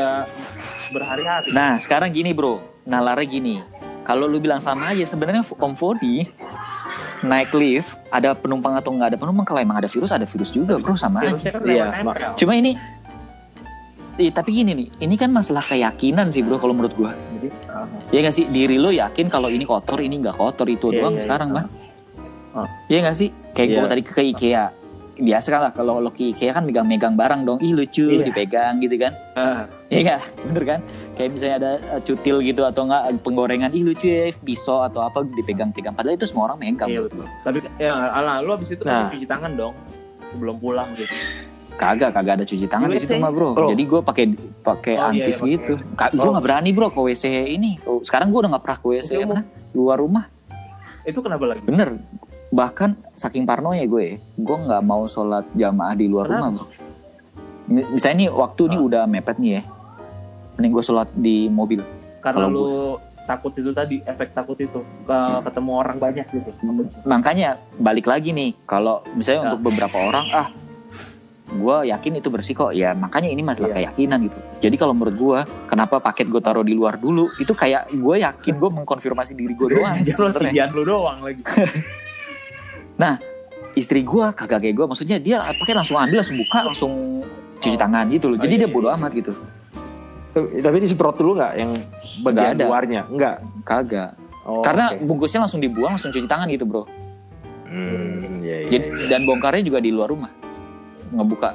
[0.89, 3.55] berhari-hari Nah sekarang gini bro, nalarnya gini.
[4.01, 6.25] Kalau lu bilang sama aja, sebenarnya Om Fodi
[7.21, 10.77] naik lift, ada penumpang atau nggak ada penumpang, kalau emang ada virus, ada virus juga
[10.77, 11.33] bro, sama aja.
[11.33, 11.85] virusnya kan Iya,
[12.37, 12.77] Cuma ini,
[14.15, 17.11] Ih, tapi gini nih, ini kan masalah keyakinan sih bro kalau menurut gua.
[17.35, 17.83] jadi uh,
[18.15, 21.15] Ya nggak sih, diri lo yakin kalau ini kotor, ini nggak kotor itu Iya, doang
[21.19, 21.57] iya, sekarang iya.
[21.59, 21.65] mah.
[22.55, 22.67] Oh.
[22.87, 23.29] Iya nggak sih?
[23.51, 23.75] Kayak Iya.
[23.75, 24.65] gua tadi ke IKEA,
[25.15, 28.23] biasa kan lah kalau lo ke IKEA kan megang-megang barang dong, ih lucu Iya.
[28.23, 29.11] dipegang gitu kan?
[29.35, 30.79] ah, Iya nggak, bener kan?
[31.13, 35.27] Kayak misalnya ada uh, cutil gitu atau enggak penggorengan, ih lucu ya pisau atau apa
[35.27, 35.91] dipegang-pegang.
[35.91, 36.87] Padahal itu semua orang megang.
[36.87, 39.11] iya betul tapi ya ala lu abis itu Nah.
[39.11, 39.75] cuci tangan dong
[40.31, 41.11] sebelum pulang gitu
[41.75, 43.51] Kagak, kagak ada cuci tangan di situ mah bro.
[43.51, 43.67] Oh.
[43.67, 44.25] Jadi gue pakai
[44.61, 45.73] pakai Oh, iya, antis iya, gitu.
[45.75, 46.31] Gue Oh.
[46.31, 47.75] nggak berani bro ke WC ini.
[47.83, 49.29] Oh, Sekarang gue udah nggak pernah ke WC WC umum.
[49.33, 49.43] mana?
[49.71, 50.25] luar rumah.
[51.03, 52.01] itu kenapa lagi Bener.
[52.49, 56.39] Bahkan saking parnonya gue, gue nggak mau sholat jamaah di luar Kenapa?
[56.39, 56.65] rumah bro.
[57.67, 58.81] Mi- Misalnya nih waktu ini Ah.
[58.81, 59.61] udah mepet nih ya.
[60.55, 61.83] Mending gue sholat di mobil.
[62.17, 62.65] karena Kalau lu
[63.21, 66.49] takut itu tadi efek takut itu ke ketemu orang banyak gitu
[67.03, 69.47] Makanya balik lagi nih, kalau misalnya Ya.
[69.47, 70.49] untuk beberapa orang, ah
[71.47, 73.93] gue yakin itu bersih kok ya makanya ini masalah Iya.
[73.93, 77.91] keyakinan gitu jadi kalau menurut gue kenapa paket gue taruh di luar dulu itu kayak
[77.91, 80.73] gue yakin gue mengkonfirmasi diri gue doang Jangan sebenarnya.
[80.73, 81.41] lu doang lagi
[83.75, 86.93] istri gue kagak kayak gue maksudnya dia pakai langsung ambil langsung buka langsung
[87.59, 87.77] cuci Oh.
[87.77, 88.95] tangan gitu loh Oh, jadi iya, dia iya, bodo iya.
[88.95, 89.31] amat gitu
[90.31, 91.71] Tapi, tapi disemprot dulu nggak yang
[92.19, 92.63] bagian ada.
[92.65, 93.01] luarnya?
[93.05, 93.35] Enggak.
[93.63, 94.11] kagak
[94.45, 95.01] Oh, karena oke.
[95.03, 96.87] bungkusnya langsung dibuang langsung cuci tangan gitu bro
[97.65, 99.05] Hmm, iya, iya, Jadi, iya.
[99.09, 100.31] dan bongkarnya juga di luar rumah
[101.13, 101.49] ngebuka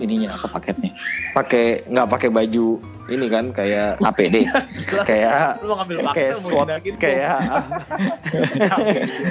[0.00, 0.90] ininya apa paketnya?
[1.36, 4.46] Pakai nggak pakai baju ini kan kayak APD
[5.10, 6.68] kayak lu mau ngambil paket kayak SWAT
[7.02, 7.38] kayak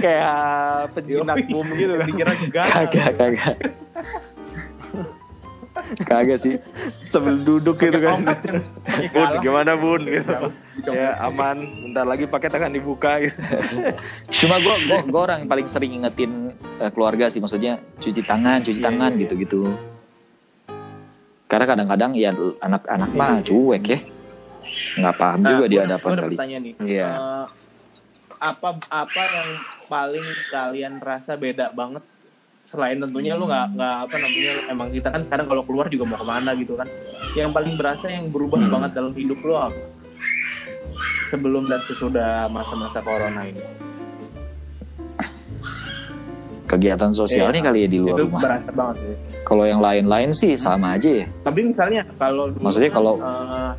[0.03, 0.37] kayak
[0.93, 1.93] penjinak bom gitu.
[1.97, 3.55] Kan dikira kagak kagak.
[6.05, 6.55] Kagak sih.
[7.07, 8.21] Sambil duduk gitu kan.
[9.15, 10.03] bun gimana bun?
[10.03, 10.35] Gitu.
[10.81, 13.37] Ya aman bentar lagi paket akan dibuka gitu
[14.39, 18.61] Cuma gue gua, gua orang yang paling sering ingetin eh, keluarga sih, maksudnya cuci tangan,
[18.61, 19.21] cuci Iya, tangan iya, iya.
[19.21, 19.61] gitu-gitu.
[21.45, 23.99] Karena kadang-kadang ya anak-anak mah cuek ya,
[24.97, 26.35] nggak paham Nah, juga ada apa kali.
[26.39, 27.09] nih Iya.
[27.11, 27.45] Eh,
[28.41, 29.49] apa apa yang
[29.85, 32.01] paling kalian rasa beda banget
[32.63, 36.15] selain tentunya lu nggak nggak apa namanya emang kita kan sekarang kalau keluar juga mau
[36.15, 36.87] ke mana gitu kan
[37.35, 38.71] yang paling berasa yang berubah Hmm.
[38.71, 39.75] banget dalam hidup lu apa
[41.31, 43.63] sebelum dan sesudah masa-masa corona ini
[46.63, 47.67] Kegiatan sosialnya Iya.
[47.67, 48.41] kali ya di luar itu rumah.
[48.41, 49.15] berasa banget ya.
[49.43, 51.27] Kalau yang lain-lain sih sama aja ya.
[51.43, 53.71] tapi misalnya kalau Maksudnya kan, kalau- eh,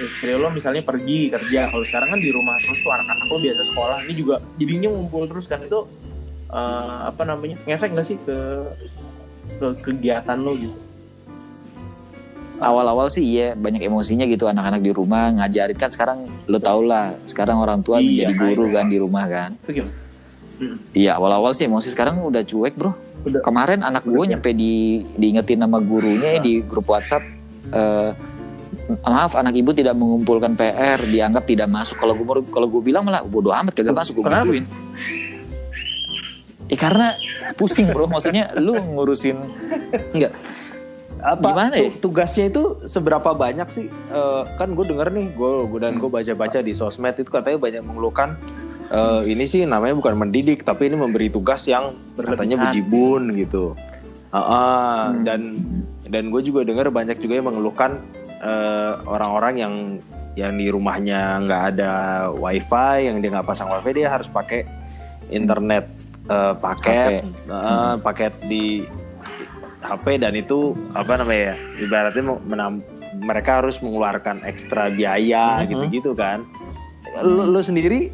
[0.00, 3.62] istri lo misalnya pergi kerja kalau sekarang kan di rumah terus tuh anak-anak lo biasa
[3.64, 5.80] sekolah ini juga jadinya ngumpul terus kan itu
[6.48, 8.38] eh, apa namanya ngefek nggak sih ke
[9.58, 10.78] ke kegiatan lo gitu
[12.58, 14.46] awal-awal sih iya banyak emosinya gitu.
[14.50, 15.78] Anak-anak di rumah ngajarin.
[15.78, 16.18] Kan sekarang
[16.50, 18.74] lo tau lah sekarang orang tua Iya, jadi guru iya.
[18.78, 19.50] kan di rumah kan.
[19.64, 19.94] Itu gimana?
[20.94, 21.94] Iya awal-awal sih emosi.
[21.94, 22.92] Sekarang udah cuek bro.
[23.18, 23.42] Udah.
[23.42, 27.26] kemarin anak gue nyampe di diingetin nama gurunya di grup WhatsApp
[27.74, 28.14] eh,
[29.02, 31.98] maaf anak ibu tidak mengumpulkan PR dianggap tidak masuk.
[31.98, 34.64] Kalau gue kalau gue bilang malah bodoh amat kagak masuk gue gituin
[36.68, 37.16] Eh karena
[37.56, 38.06] pusing bro.
[38.06, 39.36] Maksudnya lu ngurusin
[41.20, 41.90] apa Gimana ya?
[41.90, 43.86] tu- tugasnya itu seberapa banyak sih?
[43.88, 47.82] Eh, kan gue denger nih gue gue dan gue baca-baca di sosmed itu katanya banyak
[47.82, 48.38] mengeluhkan
[48.88, 53.74] eh, ini sih namanya bukan mendidik tapi ini memberi tugas yang katanya bejibun gitu.
[54.28, 54.56] Ah, ah,
[55.08, 55.24] Hmm.
[55.24, 55.40] dan
[56.04, 57.96] dan gue juga dengar banyak juga yang mengeluhkan
[58.38, 59.74] eh, orang-orang yang
[60.34, 61.92] yang di rumahnya nggak ada
[62.30, 64.62] wifi yang dia nggak pasang wifi dia harus pakai
[65.28, 65.88] internet
[66.26, 68.84] eh, paket eh, paket di
[69.88, 70.58] HP dan itu
[70.92, 72.84] apa namanya ya ibaratnya menam-
[73.18, 75.66] mereka harus mengeluarkan ekstra biaya Mhm.
[75.66, 76.44] gitu-gitu kan
[77.18, 78.12] lu, lu sendiri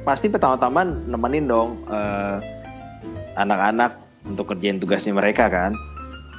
[0.00, 2.36] pasti pertama-tama nemenin dong eh,
[3.34, 5.72] anak-anak untuk kerjain tugasnya mereka kan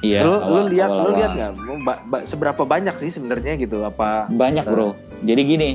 [0.00, 1.16] iya lu lu awal- lihat lu awal-awal.
[1.16, 1.50] lihat nggak
[1.80, 4.98] ba- ba- seberapa banyak sih sebenarnya gitu apa Banyak bro.
[5.22, 5.70] Jadi gini,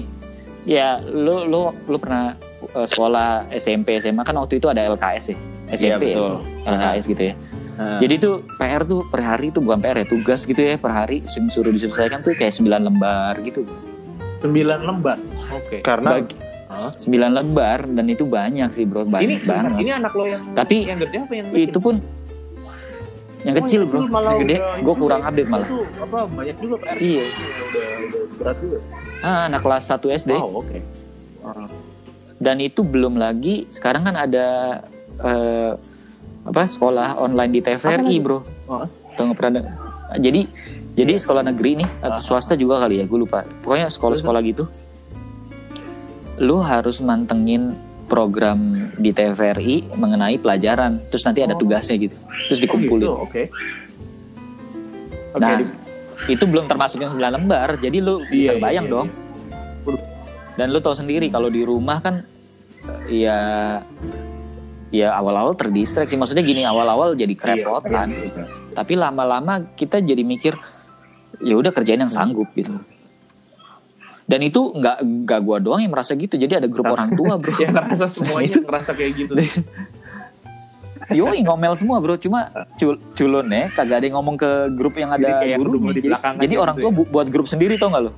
[0.66, 2.36] ya lu lu lu pernah
[2.70, 5.38] uh, sekolah SMP SMA kan waktu itu ada LKS ya,
[5.72, 6.32] SMP Iya, betul.
[6.36, 7.36] ya, LKS gitu ya.
[7.78, 10.92] Eh, Jadi tuh PR tuh per hari tuh bukan PR ya, tugas gitu ya per
[10.92, 13.64] hari suruh suruh diselesaikan tuh kayak 9 lembar gitu.
[14.38, 15.18] sembilan lembar
[15.52, 16.38] oke karena Bagi-
[17.00, 19.72] 9 lembar dan itu banyak sih bro, banyak ini banget.
[19.80, 21.96] ini anak lo yang Tapi yang gede apa yang itu pun
[23.40, 25.30] yang Oh, kecil bro, malah yang gede gue kurang ya.
[25.30, 25.66] update malah.
[25.66, 27.24] Itu apa banyak juga PR Iya.
[27.24, 28.78] udah, udah berat juga
[29.20, 30.32] Ah, anak kelas 1 SD.
[30.34, 30.78] oh oke
[31.42, 31.66] Ah.
[32.38, 34.46] dan itu belum lagi sekarang kan ada
[35.18, 35.72] eh,
[36.48, 36.64] apa?
[36.66, 38.40] Sekolah online di TVRI bro.
[38.68, 38.88] Oh.
[39.14, 39.62] Tau nggak pernah
[40.16, 40.48] jadi
[40.98, 43.44] jadi sekolah negeri nih atau swasta juga kali ya gue lupa.
[43.62, 44.66] Pokoknya sekolah-sekolah gitu.
[46.42, 47.76] Lu harus mantengin
[48.08, 51.04] program di TVRI mengenai pelajaran.
[51.12, 51.60] Terus nanti ada Oh.
[51.60, 52.16] tugasnya gitu.
[52.50, 53.44] Terus Oh, dikumpulin gitu, oke oke.
[55.38, 55.70] Nah di-
[56.34, 57.78] itu belum termasuk yang 9 lembar.
[57.78, 59.08] Jadi lu bisa Iya, iya, bayang iya, dong
[60.58, 62.26] dan lu tahu sendiri kalau di rumah kan
[63.06, 63.40] eh, ya
[64.90, 68.08] ya awal-awal terdistraksi maksudnya gini awal-awal jadi kerepotan.
[68.10, 70.56] Iya, tapi lama-lama kita jadi mikir
[71.38, 72.78] ya udah kerjain yang sanggup gitu.
[74.24, 76.36] Dan itu nggak nggak gua doang yang merasa gitu.
[76.36, 77.56] Jadi ada grup orang tua bro.
[77.64, 79.34] Yang ngerasa semuanya Itu- ngerasa kayak gitu.
[81.08, 82.20] Yoi ngomel semua bro.
[82.20, 86.34] Cuma cul culun ya kagak ada yang ngomong ke grup yang Jadi ada jadi, belakang
[86.38, 86.98] jadi aja orang gitu tua ya.
[87.00, 88.12] bu- buat grup sendiri tau nggak lo.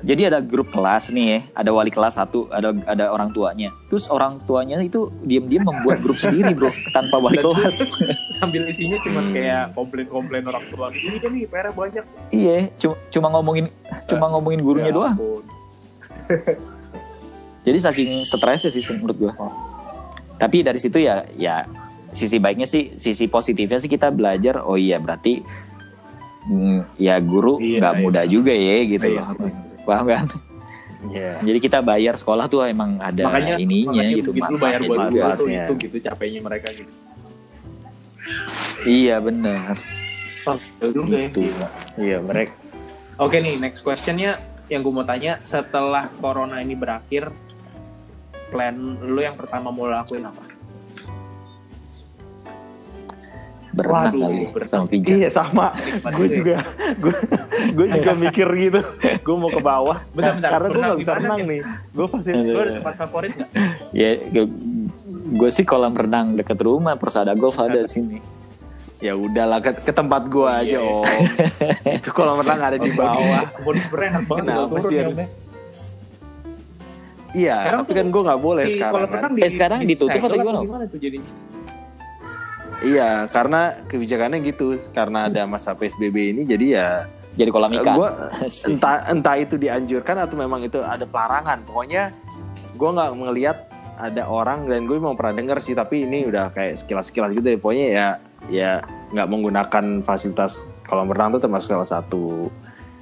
[0.00, 3.70] Jadi ada grup kelas nih ya, ada wali kelas satu, ada ada orang tuanya.
[3.92, 7.84] Terus orang tuanya itu diam-diam membuat grup sendiri bro, tanpa wali kelas.
[8.38, 13.26] sambil isinya cuma kayak komplain-komplain orang tua ini kan nih PR banyak iya, cuma, cuma
[13.34, 13.66] ngomongin
[14.06, 15.16] cuma ngomongin gurunya Ya doang.
[17.66, 19.32] Jadi saking stresnya sih menurut gua.
[20.40, 21.68] Tapi dari situ ya ya
[22.08, 24.64] sisi baiknya sih, sisi positifnya sih kita belajar.
[24.64, 25.44] Oh iya berarti
[26.96, 28.02] ya guru Iya, nggak iya.
[28.02, 29.06] mudah juga ya gitu.
[29.12, 29.24] Iya,
[29.84, 30.26] Paham kan?
[31.12, 31.32] Iya.
[31.44, 34.28] Jadi kita bayar sekolah tuh emang ada makanya ininya makanya gitu.
[34.34, 35.62] begitu lu bayar buat manfaatnya.
[35.68, 36.92] itu gitu capeknya mereka gitu
[38.82, 39.74] Iya benar.
[40.48, 40.58] oh,
[40.90, 41.28] juga ya.
[41.30, 41.64] Gitu.
[42.00, 42.52] Iya, mereka
[43.20, 44.40] oke nih next questionnya
[44.72, 47.30] yang gue mau tanya setelah corona ini berakhir
[48.48, 50.40] plan lu yang pertama mau lakuin apa
[53.78, 54.70] Berenang Waduh, kali berenang.
[54.74, 55.14] sama pijat.
[55.14, 55.66] Iya sama,
[56.10, 56.56] gue juga
[56.98, 57.14] gue
[57.70, 59.98] gue juga mikir gitu, gue mau ke bawah.
[60.10, 60.50] Bentar, bentar.
[60.50, 61.60] Karena gue Berenang nggak bisa di renang nih.
[61.88, 63.50] Gue pasti lu ada tempat favorit nggak
[63.92, 64.08] Ya,
[65.30, 68.18] gue sih kolam renang deket rumah, Persada Golf ada di sini.
[68.98, 70.82] ya udahlah ke, ke tempat gue Iya, aja iya.
[70.82, 71.06] om.
[71.94, 73.46] Itu kolam renang ada di bawah.
[73.60, 75.16] Bonus enak banget Kenapa sih turun ya, harus?
[75.16, 75.26] Ya.
[77.30, 78.94] Iya, Sekarang tapi kan gue nggak boleh Si sekarang.
[78.98, 79.10] kan.
[79.12, 81.30] renang Eh, sekarang ditutup atau gimana, gimana tuh jadinya
[82.78, 86.88] Iya, karena kebijakannya gitu, karena ada masa PSBB ini, jadi ya
[87.38, 87.94] Jadi kolam ikan.
[87.98, 88.08] gue
[88.70, 91.62] entah entah itu dianjurkan atau memang itu ada pelarangan.
[91.66, 92.10] Pokoknya
[92.74, 93.58] gue nggak melihat
[93.98, 97.58] ada orang dan gue mau pernah denger sih, tapi ini udah kayak sekilas-sekilas gitu ya.
[97.58, 98.06] Pokoknya ya
[98.50, 98.70] ya
[99.14, 102.50] nggak menggunakan fasilitas kolam renang itu termasuk salah satu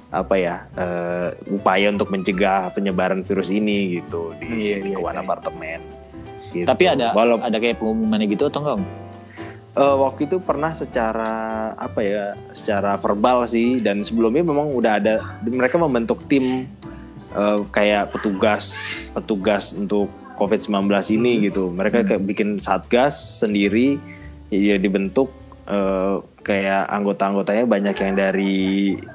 [0.07, 5.21] apa ya eh, upaya untuk mencegah penyebaran virus ini gitu di Iya, iya, lingkungan iya.
[5.25, 5.79] apartemen.
[6.53, 6.65] Gitu.
[6.65, 8.79] Tapi ada Walaupun ada kayak pengumumannya gitu atau enggak?
[9.77, 11.31] Eh, waktu itu pernah secara
[11.77, 16.65] apa ya, secara verbal sih dan sebelumnya memang udah ada mereka membentuk tim
[17.31, 18.73] eh, kayak petugas
[19.13, 21.69] petugas untuk COVID-19 ini gitu.
[21.69, 24.01] Mereka kayak bikin satgas sendiri
[24.49, 25.29] ya dibentuk
[25.69, 28.55] eh, kayak anggota-anggotanya banyak yang dari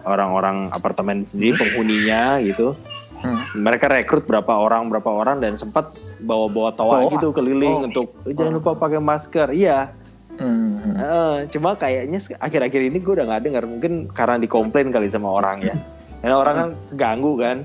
[0.05, 2.77] orang-orang apartemen sendiri penghuninya gitu.
[3.18, 3.38] Hmm.
[3.57, 7.12] Mereka rekrut berapa orang berapa orang dan sempat bawa-bawa toa Toa?
[7.14, 7.87] gitu keliling Oh.
[7.87, 9.55] untuk "Eh, jangan lupa pakai masker.
[9.55, 9.94] Iya.
[10.40, 10.96] Hmm.
[10.96, 15.60] Eh, cuma kayaknya akhir-akhir ini gue udah nggak dengar mungkin karena dikomplain kali sama orang
[15.60, 15.76] ya.
[16.24, 17.58] Karena orang kan ganggu kan.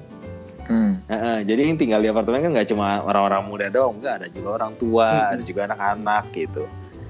[0.67, 0.99] Hmm.
[1.08, 4.49] Heeh, jadi yang tinggal di apartemen kan nggak cuma orang-orang muda doang, enggak ada juga
[4.60, 6.67] orang tua, ada juga anak-anak gitu.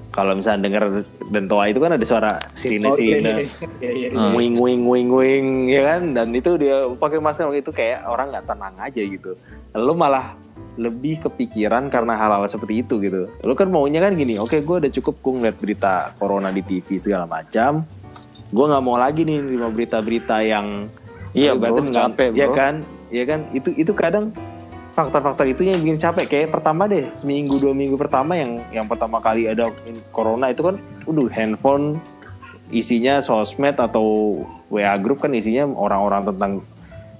[0.08, 3.32] Kalau misalnya dengar dan toa itu kan ada suara sirine Oh, iya, sirine,
[3.82, 4.32] iya, iya, Hmm.
[4.32, 6.14] wing wing wing wing, ya kan?
[6.16, 9.36] Dan itu dia pakai masker gitu kayak orang nggak tenang aja gitu.
[9.76, 10.32] Lu malah
[10.78, 13.26] lebih kepikiran karena hal-hal seperti itu gitu.
[13.42, 16.96] Lu kan maunya kan gini, oke gue udah cukup gue ngeliat berita corona di TV
[16.96, 17.82] segala macam.
[18.48, 20.88] Gue nggak mau lagi nih terima berita-berita yang
[21.36, 22.38] Iya bro, capek bro.
[22.38, 22.74] Iya kan,
[23.12, 23.40] iya kan.
[23.52, 24.32] Itu itu kadang
[24.96, 26.24] faktor-faktor itu yang bikin capek.
[26.24, 29.68] Kayak pertama deh, seminggu dua minggu pertama yang yang pertama kali ada
[30.14, 32.00] corona itu kan, udah handphone
[32.68, 36.52] isinya sosmed atau WA grup kan isinya orang-orang tentang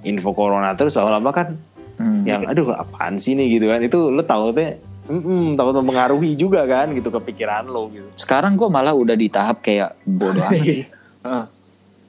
[0.05, 1.57] info corona terus lama-lama kan
[1.99, 2.23] Hmm.
[2.23, 6.63] yang aduh apaan sih nih gitu kan itu lo tahu teh mm takut mempengaruhi juga
[6.63, 10.87] kan gitu kepikiran lo gitu Sekarang gue malah udah di tahap kayak bodoh amat sih.
[11.25, 11.45] Heeh.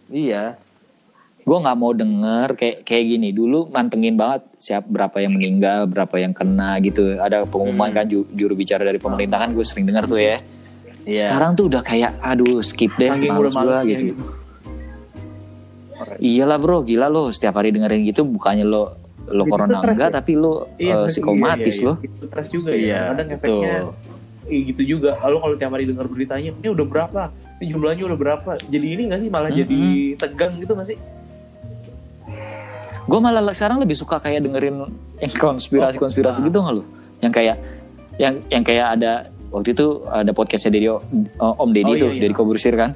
[0.09, 0.43] iya
[1.39, 6.15] gue nggak mau denger kayak kayak gini dulu mantengin banget siap berapa yang meninggal berapa
[6.15, 7.95] yang kena gitu ada pengumuman Hmm.
[7.95, 10.45] kan ju- juru bicara dari pemerintah kan gue sering dengar tuh ya
[11.03, 14.13] iya sekarang tuh udah kayak aduh skip deh Saking males ya, gitu.
[14.13, 14.23] gitu.
[16.19, 18.93] iyalah bro gila lo setiap hari dengerin gitu bukannya lo
[19.29, 20.09] lo Itu corona enggak ya?
[20.11, 22.05] tapi lo Iya, eh, iya, psikomatis iya, lo iya.
[22.05, 22.99] Itu stres juga Iya, ya.
[23.09, 23.75] Kadang efeknya.
[24.43, 25.11] Iya gitu juga.
[25.19, 27.21] Lalu kalau tiap hari dengar beritanya, ini udah berapa?
[27.55, 28.51] Ini jumlahnya udah berapa?
[28.63, 29.81] Jadi ini gak sih malah jadi
[30.15, 30.97] tegang gitu gak sih?
[33.05, 34.85] gue malah sekarang lebih suka kayak dengerin
[35.17, 36.45] yang konspirasi konspirasi Ah.
[36.45, 36.83] gitu nggak lo
[37.19, 37.55] yang kayak
[38.15, 39.11] yang yang kayak ada
[39.49, 41.01] waktu itu ada podcastnya dari O-
[41.57, 42.21] Om Deddy Oh, iya, tuh iya.
[42.21, 42.93] dari Kobursir kan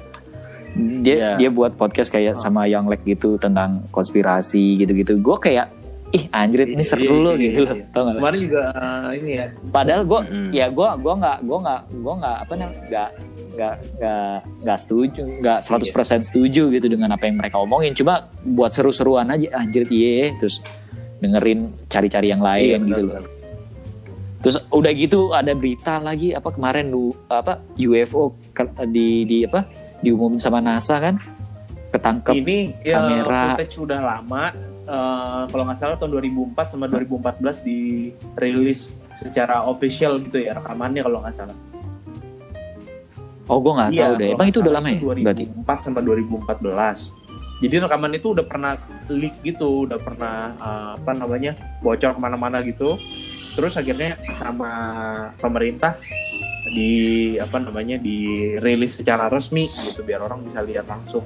[1.00, 1.30] dia Iya.
[1.36, 2.40] dia buat podcast kayak Ah.
[2.40, 5.66] sama Young Lek gitu tentang konspirasi gitu-gitu gue kayak
[6.14, 7.84] ih anjrit ini Iya, seru iya, loh iya, gitu iya, loh iya.
[7.90, 8.14] tau gak?
[8.16, 9.46] Kemarin juga eh, ini ya.
[9.68, 10.48] padahal gue Mm-mm.
[10.50, 13.10] ya gue gua nggak gue nggak gue nggak apa namanya nggak
[13.54, 15.90] nggak nggak nggak setuju nggak 100%
[16.24, 20.62] setuju gitu dengan apa yang mereka omongin cuma buat seru-seruan aja anjir iya terus
[21.16, 23.22] dengerin cari-cari yang lain Iya, gitu loh
[24.38, 29.64] terus udah gitu ada berita lagi apa kemarin lu apa UFO ke- di di apa
[29.98, 31.16] diumumin sama NASA kan
[31.88, 33.42] ketangkep Ini ya kamera.
[33.54, 34.44] footage udah lama.
[34.84, 41.20] Eh, kalau nggak salah tahun 2004 sama 2014 dirilis secara official gitu ya rekamannya kalau
[41.24, 41.56] nggak salah.
[43.44, 45.84] oh gue nggak tahu Iya, deh kalau emang itu udah lama ya itu berarti 2004
[45.84, 47.24] sampai 2014.
[47.54, 48.72] Jadi rekaman itu udah pernah
[49.08, 51.52] leak gitu, udah pernah eh, apa namanya
[51.84, 52.96] bocor ke mana-mana gitu.
[53.54, 54.70] Terus akhirnya sama
[55.38, 55.94] pemerintah
[56.64, 56.90] di
[57.36, 61.22] apa namanya dirilis secara resmi gitu biar orang bisa lihat langsung.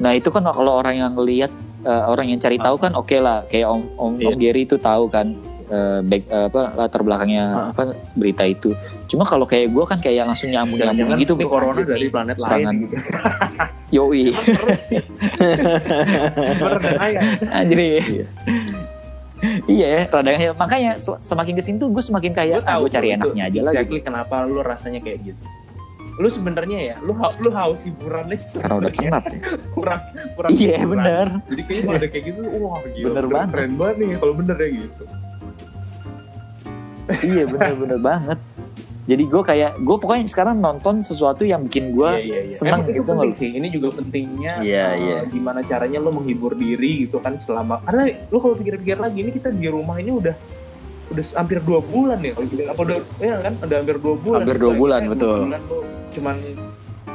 [0.00, 3.44] Nah itu kan kalau orang yang lihat eh, orang yang cari tahu kan oke lah
[3.46, 4.26] kayak Om Om, Iya.
[4.26, 5.36] Om Gary itu tahu kan
[5.66, 7.70] eh, back eh, apa latar belakangnya Ah.
[7.70, 7.82] apa
[8.12, 8.72] berita itu.
[9.06, 11.46] Cuma kalau kayak gue kan kayak langsung nyambung nyambung gitu bro.
[11.46, 12.74] corona Anjir, dari nih, planet serangan.
[12.74, 12.82] lain.
[12.82, 12.96] Gitu.
[13.96, 14.24] Yoi
[17.50, 17.78] anjir.
[17.78, 18.24] Iya.
[19.66, 22.82] Iya ya, radangnya makanya se- semakin ke sini tuh gue semakin kayak Gua ah, tahu
[22.82, 23.80] gue cari enaknya aja lah gitu.
[23.80, 25.44] exactly kenapa lu rasanya kayak gitu.
[26.20, 29.40] Lu sebenarnya ya, lu ha- lu haus hiburannya Karena udah penat ya.
[29.74, 30.00] kurang
[30.36, 30.90] kurang Iya hiburan.
[30.92, 31.26] bener.
[31.48, 33.06] Jadi kayaknya kalau ada kayak gitu, wah gila.
[33.06, 33.50] Bener keren- banget.
[33.50, 35.04] Keren banget nih kalau bener ya gitu.
[37.24, 38.38] iya bener-bener banget.
[39.00, 42.52] Jadi gue kayak gue pokoknya sekarang nonton sesuatu yang bikin gue Iya, iya, iya.
[42.52, 43.48] senang Emang itu gitu penting sih.
[43.50, 45.18] Ini juga pentingnya Iya, uh, iya.
[45.26, 49.50] gimana caranya lu menghibur diri gitu kan selama karena lu kalau pikir-pikir lagi ini kita
[49.50, 50.36] di rumah ini udah
[51.10, 54.38] udah hampir dua bulan ya kalau gitu apa udah ya kan udah hampir dua bulan
[54.38, 55.26] Hampir dua bulan, kita betul.
[55.34, 55.62] dua bulan
[56.10, 56.36] cuman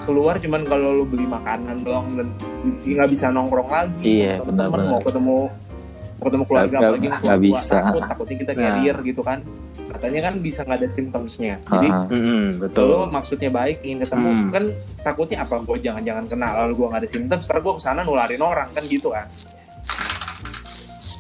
[0.01, 2.27] keluar cuman kalau lu beli makanan doang dan
[2.81, 4.87] nggak bisa nongkrong lagi Iya, Temen-temen benar-benar.
[4.87, 5.37] mau ketemu
[6.15, 7.75] mau ketemu keluarga Nggak- apalagi nggak bisa.
[7.81, 8.61] takut takutnya kita Nah.
[8.61, 9.39] carrier gitu kan
[9.85, 11.87] katanya kan bisa nggak ada symptomsnya jadi
[12.57, 14.47] betul Kalau maksudnya baik ingin ketemu Hmm.
[14.49, 14.63] kan
[15.01, 18.41] takutnya apa gue jangan-jangan kena lalu gue nggak ada simptom setelah gue ke sana nularin
[18.41, 19.27] orang kan gitu kan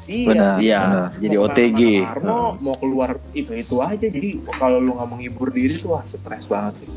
[0.05, 0.55] iya Benar.
[0.59, 1.07] Iya, benar.
[1.17, 1.79] jadi Mau OTG.
[1.81, 5.73] ke mana-mana, mau mau keluar itu itu aja jadi kalau lu nggak mau ngibur diri
[5.73, 6.89] tuh wah stres banget sih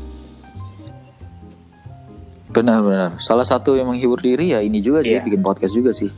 [2.49, 3.17] Benar-benar.
[3.17, 5.23] Salah satu yang menghibur diri ya ini juga sih Iya.
[5.23, 6.09] bikin podcast juga sih.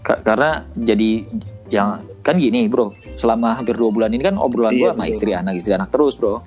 [0.00, 1.24] Ka- karena jadi
[1.68, 1.88] yang
[2.20, 5.14] kan gini bro, selama hampir dua bulan ini kan obrolan Iya, gua sama betul.
[5.14, 6.40] istri anak istri anak terus bro.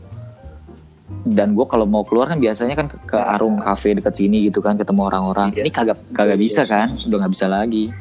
[1.24, 4.60] dan gue kalau mau keluar kan biasanya kan ke, ke Arung Cafe dekat sini gitu
[4.60, 5.64] kan ketemu orang-orang Iya.
[5.64, 7.96] ini kagak kagak bisa kan udah nggak bisa lagi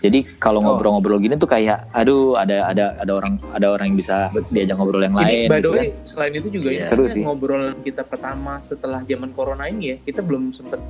[0.00, 0.64] jadi kalau Oh.
[0.72, 4.16] ngobrol-ngobrol gini tuh kayak aduh ada ada ada orang ada orang yang bisa
[4.48, 5.88] diajak ngobrol yang lain Ini, by the gitu way, kan.
[6.02, 6.78] selain itu juga Iya.
[6.78, 7.22] ini Seru kan sih.
[7.22, 10.80] ngobrol kita pertama setelah zaman corona ini ya, kita belum sempet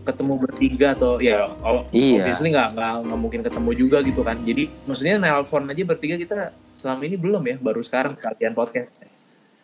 [0.00, 2.24] ketemu bertiga atau ya oh, Iya.
[2.24, 4.36] obviously nggak nggak nggak mungkin ketemu juga gitu kan.
[4.40, 6.36] Jadi maksudnya nelpon aja bertiga kita
[6.72, 8.88] selama ini belum ya, baru sekarang kalian podcast.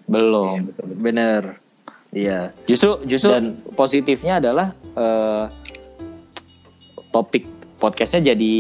[0.04, 1.00] Belum betul, betul.
[1.00, 1.42] Bener.
[2.10, 2.54] Iya.
[2.64, 5.44] justru justru Dan- positifnya adalah eh,
[7.08, 7.44] topik
[7.76, 8.52] podcastnya jadi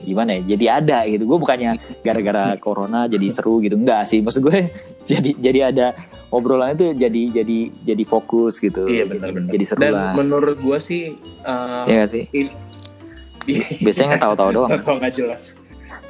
[0.00, 0.54] gimana ya?
[0.54, 1.26] Jadi ada gitu.
[1.26, 3.74] Gue bukannya gara-gara corona jadi seru gitu.
[3.74, 4.20] Enggak sih.
[4.20, 4.70] Maksud gue
[5.10, 5.86] jadi jadi ada
[6.30, 8.86] obrolan itu jadi jadi jadi fokus gitu.
[8.86, 9.50] Iya, jadi, benar-benar.
[9.50, 10.12] jadi seru Dan lah.
[10.14, 12.24] menurut gua sih eh, ya nggak sih?
[13.46, 14.70] di- biasanya kan tahu-tahu doang.
[14.70, 15.42] Atau nggak jelas.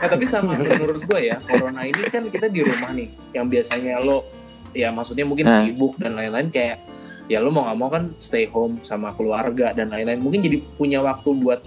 [0.00, 4.00] Nah, tapi sama menurut gue ya, corona ini kan kita di rumah nih, yang biasanya
[4.00, 4.24] lo
[4.72, 5.60] ya maksudnya mungkin Nah.
[5.62, 6.80] sibuk dan lain-lain kayak
[7.26, 10.16] ya lo mau nggak mau kan stay home sama keluarga dan lain-lain.
[10.18, 11.60] Mungkin jadi punya waktu buat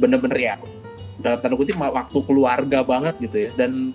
[0.00, 0.54] bener-bener ya
[1.20, 3.92] dalam tanda kutip waktu keluarga banget gitu ya dan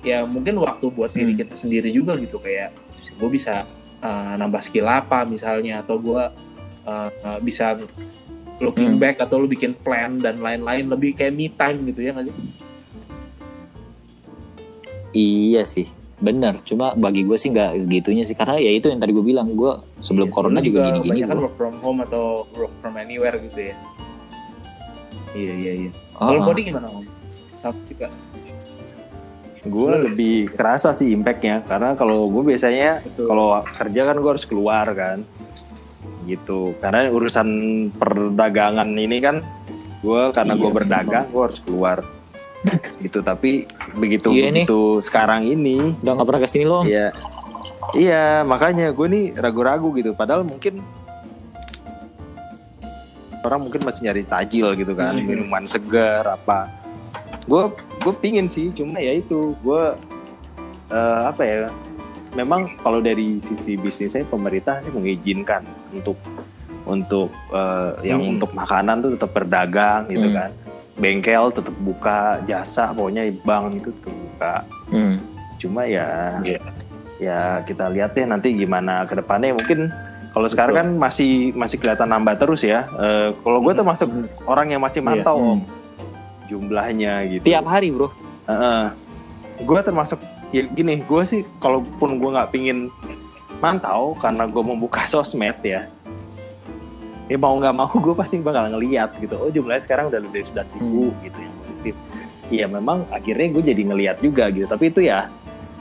[0.00, 1.40] ya mungkin waktu buat diri Hmm.
[1.40, 2.76] kita sendiri juga gitu kayak
[3.16, 3.64] gue bisa
[4.00, 6.22] uh, nambah skill apa misalnya atau gue
[6.84, 7.76] uh, uh, bisa
[8.60, 9.00] looking Hmm.
[9.00, 12.36] back atau lu bikin plan dan lain-lain lebih kayak me time gitu ya nggak sih?
[15.10, 15.88] iya sih
[16.20, 19.56] bener cuma bagi gue sih nggak segitunya sih karena ya itu yang tadi gue bilang
[19.56, 19.72] gue
[20.04, 23.72] sebelum Iya, corona juga gini-gini kebanyakan bro work from home atau work from anywhere gitu
[23.72, 23.74] ya.
[25.32, 25.90] Iya iya iya.
[26.16, 26.42] Oh, Kalau.
[26.46, 27.04] Kodi gimana om?
[27.60, 28.06] Sama juga.
[29.60, 34.88] Gue lebih kerasa sih impactnya karena kalau gue biasanya kalau kerja kan gue harus keluar
[34.90, 35.20] kan
[36.24, 37.48] gitu karena urusan
[37.92, 39.44] perdagangan ini kan
[40.00, 42.00] gue karena Iya, gue berdagang gue harus keluar
[43.04, 44.64] gitu tapi begitu Iya nih.
[44.64, 47.12] begitu sekarang ini udah nggak pernah ke sini loh Iya.
[47.90, 50.14] Iya, makanya gue nih ragu-ragu gitu.
[50.14, 50.78] Padahal mungkin
[53.40, 55.24] orang mungkin masih nyari tajil gitu kan, Hmm.
[55.24, 56.68] minuman segar apa.
[57.44, 59.82] Gue gue pingin sih, cuma ya itu gue
[60.90, 61.70] eh, apa ya?
[62.30, 66.18] Memang kalau dari sisi bisnis saya pemerintah sih mengizinkan untuk
[66.82, 67.30] untuk
[68.02, 68.34] yang Hmm.
[68.34, 70.36] untuk makanan tuh tetap berdagang gitu Hmm.
[70.36, 70.50] kan.
[71.00, 74.54] Bengkel tetap buka, jasa pokoknya bank itu tetap buka
[74.90, 75.16] Hmm.
[75.56, 76.60] cuma ya Iya.
[77.18, 79.92] ya kita lihat deh nanti gimana ke depannya mungkin
[80.30, 82.86] kalau sekarang kan masih masih kelihatan nambah terus ya.
[82.94, 84.08] Eh, kalau gue termasuk
[84.46, 85.50] orang yang masih mantau Hmm.
[85.56, 85.60] om
[86.46, 87.42] jumlahnya gitu.
[87.46, 88.10] Tiap hari bro.
[89.60, 90.18] Gue termasuk
[90.50, 92.90] ya gini gue sih kalaupun gue nggak pingin
[93.58, 95.86] mantau karena gue membuka sosmed ya
[97.30, 99.38] ya mau nggak mau gue pasti bakal ngeliat gitu.
[99.38, 101.94] Oh jumlahnya sekarang udah lebih dari sebelas ribu gitu yang positif
[102.50, 104.66] ya memang akhirnya gue jadi ngeliat juga gitu.
[104.66, 105.30] Tapi itu ya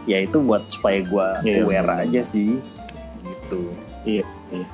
[0.06, 2.62] ya itu buat supaya gue Iya, aware aja sih.
[3.26, 3.62] Gitu.
[4.06, 4.68] Iya, iya.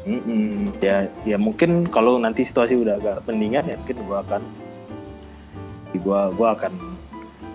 [0.00, 0.72] Mm-mm.
[0.80, 4.42] ya ya mungkin kalau nanti situasi udah agak mendingan ya mungkin gue akan
[5.92, 6.72] gue gue akan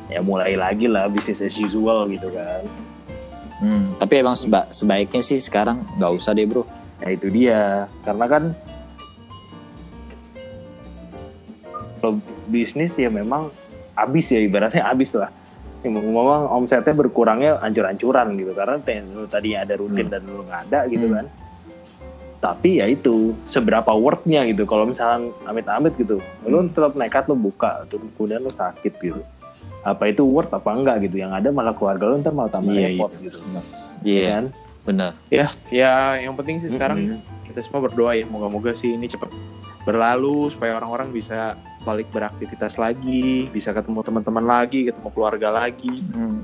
[0.06, 2.64] ya mulai lagi lah bisnis as usual gitu kan
[3.56, 6.68] Hmm, tapi emang seba- sebaiknya sih sekarang nggak usah deh bro.
[7.00, 8.44] ya itu dia karena kan
[11.98, 13.48] kalau bisnis ya memang
[13.96, 15.32] habis ya ibaratnya habis lah
[15.90, 18.52] memang omsetnya berkurangnya ancur-ancuran gitu.
[18.52, 18.76] Karena
[19.28, 20.14] tadinya ada rutin Hmm.
[20.14, 21.16] dan lu nggak ada gitu Hmm.
[21.22, 21.26] kan.
[22.36, 24.70] Tapi ya itu seberapa worthnya gitu.
[24.70, 29.22] Kalau misalnya amit-amit gitu lu tetap nekat lu buka terus kemudian lu sakit gitu.
[29.82, 31.22] Apa itu worth apa enggak gitu.
[31.22, 33.38] Yang ada malah keluarga lu ntar malah tambah Iya, repot gitu.
[34.06, 34.46] Iya, kan
[34.86, 35.12] benar.
[35.34, 37.50] Ya, ya yang penting sih sekarang Mm-mm.
[37.50, 38.30] kita semua berdoa ya.
[38.30, 39.34] Moga-moga sih ini cepat
[39.82, 45.94] berlalu supaya orang-orang bisa balik beraktivitas lagi, bisa ketemu teman-teman lagi, ketemu keluarga lagi.
[46.12, 46.42] Hmm.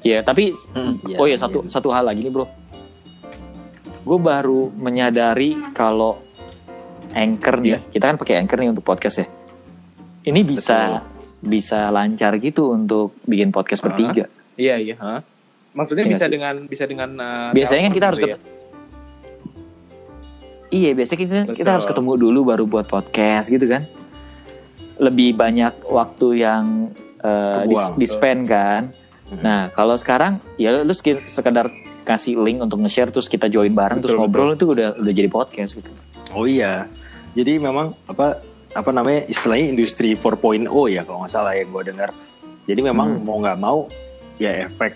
[0.00, 0.54] Iya, tapi
[1.04, 1.36] Iya, oh ya iya.
[1.36, 2.46] satu satu hal lagi nih bro.
[4.06, 6.22] Gue baru menyadari kalau
[7.10, 7.78] anchor nih, Iya.
[7.90, 9.26] kita kan pakai anchor nih untuk podcast ya.
[10.26, 11.02] Ini bisa
[11.42, 14.30] bisa lancar gitu untuk bikin podcast bertiga.
[14.56, 14.94] Iya iya.
[14.96, 15.20] hah?
[15.76, 16.32] Maksudnya Iya bisa sih.
[16.32, 18.55] dengan bisa dengan uh, Biasanya kan kita harus gitu ketemu.
[20.66, 23.86] Iya, biasanya kita, kita harus ketemu dulu baru buat podcast gitu kan.
[24.98, 26.90] Lebih banyak waktu yang
[27.20, 27.92] uh, Kebuang.
[27.94, 28.82] di spend kan.
[29.30, 29.42] Mhm.
[29.42, 30.94] Nah, kalau sekarang ya lu
[31.26, 31.70] sekedar
[32.06, 35.26] kasih link untuk nge-share terus kita join bareng terus Betul, ngobrol itu udah udah jadi
[35.26, 35.90] podcast gitu.
[36.30, 36.86] Oh iya.
[37.34, 38.38] Jadi memang apa
[38.72, 42.10] apa namanya istilahnya industri 4.0 ya kalau nggak salah yang gue dengar.
[42.66, 43.24] Jadi memang Hmm.
[43.26, 43.78] mau nggak mau
[44.38, 44.94] ya efek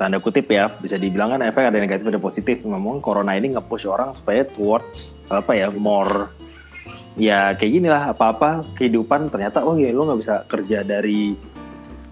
[0.00, 2.64] tanda kutip ya bisa dibilang kan efek ada negatif ada positif.
[2.64, 6.32] Memang corona ini nge-push orang supaya towards apa ya more.
[7.20, 11.36] Ya kayak gini lah apa-apa kehidupan ternyata oh ya lo nggak bisa kerja dari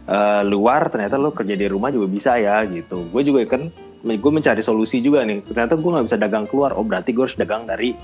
[0.04, 3.08] eh, luar ternyata lo kerja di rumah juga bisa ya gitu.
[3.08, 3.72] Gue juga kan
[4.04, 5.40] gue mencari solusi juga nih.
[5.48, 6.76] Ternyata gue nggak bisa dagang keluar.
[6.76, 7.96] Oh berarti gue harus dagang dari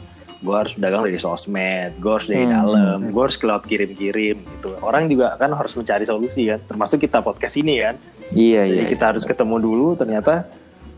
[0.44, 2.52] gue harus dagang dari sosmed gue harus dari Hmm.
[2.54, 7.18] dalam gue harus cloud kirim-kirim gitu orang juga kan harus mencari solusi kan termasuk kita
[7.20, 7.96] podcast ini kan
[8.30, 8.90] Iya jadi iya.
[8.90, 10.44] kita harus ketemu dulu ternyata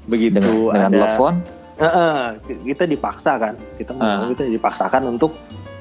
[0.04, 1.34] begitu Dengan, dengan ada telepon.
[1.76, 2.20] Heeh,
[2.66, 4.26] kita dipaksa kan kita mau Ah.
[4.26, 5.36] kita dipaksakan untuk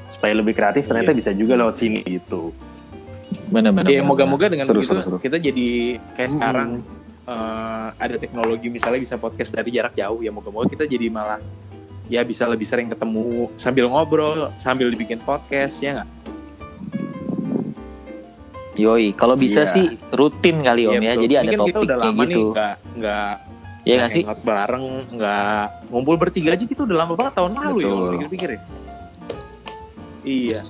[0.06, 1.18] supaya lebih kreatif ternyata Iya.
[1.18, 2.54] bisa juga lewat sini gitu
[3.46, 3.88] Benar-benar.
[3.88, 5.18] Ya moga-moga dengan seru, begitu seru, seru.
[5.18, 5.68] kita jadi
[6.14, 6.36] kayak Hmm.
[6.36, 6.70] sekarang
[7.26, 11.42] eh, ada teknologi misalnya bisa podcast dari jarak jauh ya moga-moga kita jadi malah
[12.06, 16.10] ya bisa lebih sering ketemu sambil ngobrol sambil dibikin podcast ya nggak?
[18.76, 19.72] Yoi, kalau bisa Iya.
[19.72, 21.10] sih rutin kali om Iya, ya.
[21.10, 21.22] betul.
[21.24, 22.42] Jadi Ini ada kan kita udah lama nih gitu.
[22.52, 23.32] nggak nggak
[23.86, 24.22] Iya nggak sih?
[24.42, 27.96] bareng nggak ngumpul bertiga aja kita udah lama banget tahun lalu ya Betul.
[27.96, 28.60] kalau pikir-pikir ya.
[30.26, 30.60] Iya.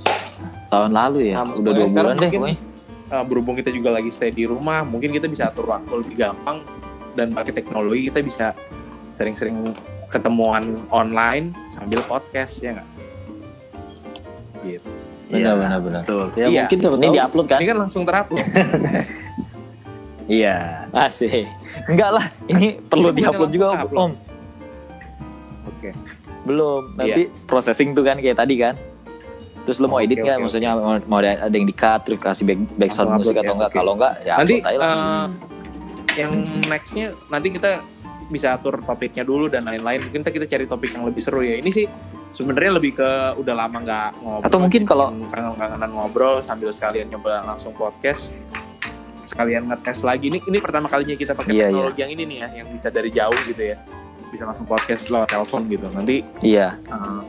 [0.69, 1.35] Tahun lalu ya.
[1.35, 2.59] Nah, Udah dua sekarang bulan deh mungkin-.
[3.07, 6.59] Eh, berhubung kita juga lagi stay di rumah, mungkin kita bisa atur waktu lebih gampang
[7.15, 8.47] dan pakai teknologi kita bisa
[9.15, 9.73] sering-sering
[10.17, 12.89] ketemuan online sambil podcast ya nggak?
[14.65, 14.91] Gitu.
[15.27, 16.03] Benar Iya, benar benar.
[16.03, 16.61] betul ya Iya.
[16.65, 17.59] mungkin siapa Ini diupload kan?
[17.59, 18.47] Ini kan langsung terupload.
[20.29, 20.57] iya
[20.91, 21.47] Asik.
[21.87, 24.13] Enggak lah, ini perlu diupload juga langsung om.
[25.69, 25.91] Oke.
[26.43, 26.83] Belum.
[26.95, 28.75] Nanti processing tuh kan kayak tadi kan.
[29.63, 30.39] Terus lu mau edit nggak?
[30.39, 33.43] oke, Maksudnya mau, mau ada, ada yang di cut terus kasih back, background musik upload
[33.43, 33.67] atau ya, enggak?
[33.67, 33.77] oke.
[33.77, 35.03] Kalau enggak ya Nanti upload aja langsung.
[35.03, 35.27] eh,
[36.17, 36.33] yang
[36.65, 37.71] nextnya nanti kita
[38.27, 40.03] bisa atur topiknya dulu dan lain-lain.
[40.03, 41.55] Mungkin kita, kita cari topik yang lebih seru ya.
[41.55, 41.87] Ini sih
[42.31, 44.47] sebenarnya lebih ke udah lama nggak ngobrol.
[44.47, 48.31] Atau mungkin kalau- kangen-kangenan ngobrol sambil sekalian nyoba langsung podcast
[49.27, 52.49] sekalian ngetes lagi ini ini pertama kalinya kita pakai Iya, teknologi yang ini nih ya
[52.63, 53.77] yang bisa dari jauh gitu ya
[54.31, 56.79] bisa langsung podcast lewat telepon gitu nanti Iya.
[56.79, 57.21] eh,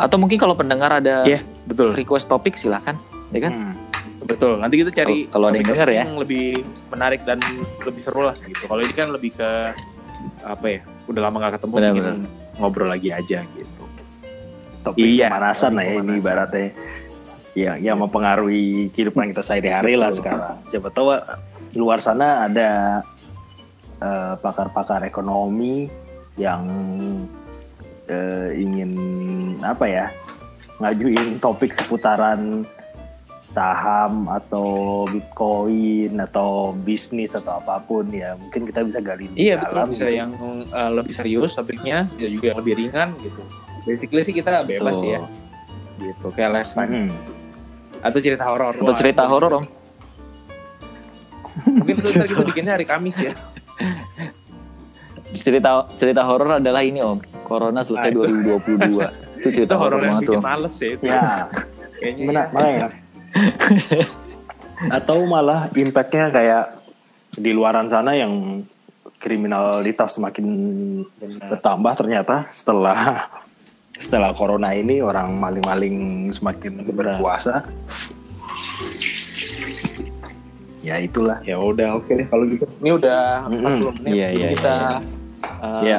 [0.00, 1.44] Atau mungkin kalau pendengar ada Iya.
[1.68, 2.96] betul request topik silakan,
[3.30, 3.52] ya kan?
[3.52, 3.74] Hmm.
[4.20, 6.02] Betul nanti kita cari Kalau- ada yang denger ya.
[6.04, 6.46] yang lebih
[6.88, 7.40] menarik dan
[7.80, 8.64] lebih seru lah gitu.
[8.64, 9.50] Kalau ini kan lebih ke
[10.40, 12.16] apa ya udah lama nggak ketemu Benar, bikin benar.
[12.56, 13.82] ngobrol lagi aja gitu.
[14.80, 16.66] Topik Iya, pemanasan lah ya ini ibaratnya.
[17.52, 20.56] Ya yang mempengaruhi kehidupan kita sehari-hari lah sekarang.
[20.68, 21.12] Siapa tahu
[21.74, 23.00] luar sana ada
[23.98, 25.88] eh, pakar-pakar ekonomi
[26.36, 26.64] yang
[28.06, 28.92] eh, ingin
[29.60, 30.06] apa ya
[30.78, 32.64] ngajuin topik seputaran
[33.50, 34.66] saham atau
[35.04, 40.06] bitcoin atau bisnis atau apa pun ya mungkin kita bisa gali iya betul dalam bisa
[40.06, 40.16] gitu.
[40.16, 40.30] yang
[40.64, 43.42] eh, lebih serius topiknya ya juga yang lebih ringan gitu
[43.82, 45.10] basically sih kita bebas Betul.
[45.10, 45.20] ya
[45.98, 47.10] gitu kayak last time Hmm.
[48.00, 49.64] atau cerita horor Atau cerita horor om.
[51.66, 53.34] mungkin itu ntar kita bikinnya hari Kamis ya
[55.32, 57.16] Cerita cerita horor adalah ini om.
[57.42, 58.98] Corona selesai Ah, 2022.
[59.38, 60.38] Itu itu cerita horor banget tuh.
[60.38, 61.22] males ya itu ya
[62.00, 62.88] kayaknya Benar, ya.
[64.88, 66.64] Atau malah impactnya kayak
[67.36, 68.64] di luaran sana yang
[69.20, 70.46] kriminalitas semakin
[71.20, 73.28] bertambah ternyata setelah
[74.00, 77.68] setelah corona ini orang maling-maling semakin berkuasa.
[80.80, 81.44] Ya itulah.
[81.44, 83.92] ya udah oke deh kalau gitu ini udah Mm-mm.
[83.92, 85.98] 40 menit Jadi iya, kita iya, uh, Iya.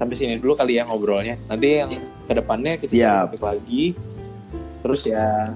[0.00, 1.92] sampai sini dulu kali ya ngobrolnya nanti yang
[2.24, 2.92] ke depannya kita
[3.28, 3.36] Siap.
[3.36, 3.92] lagi
[4.80, 5.52] terus ya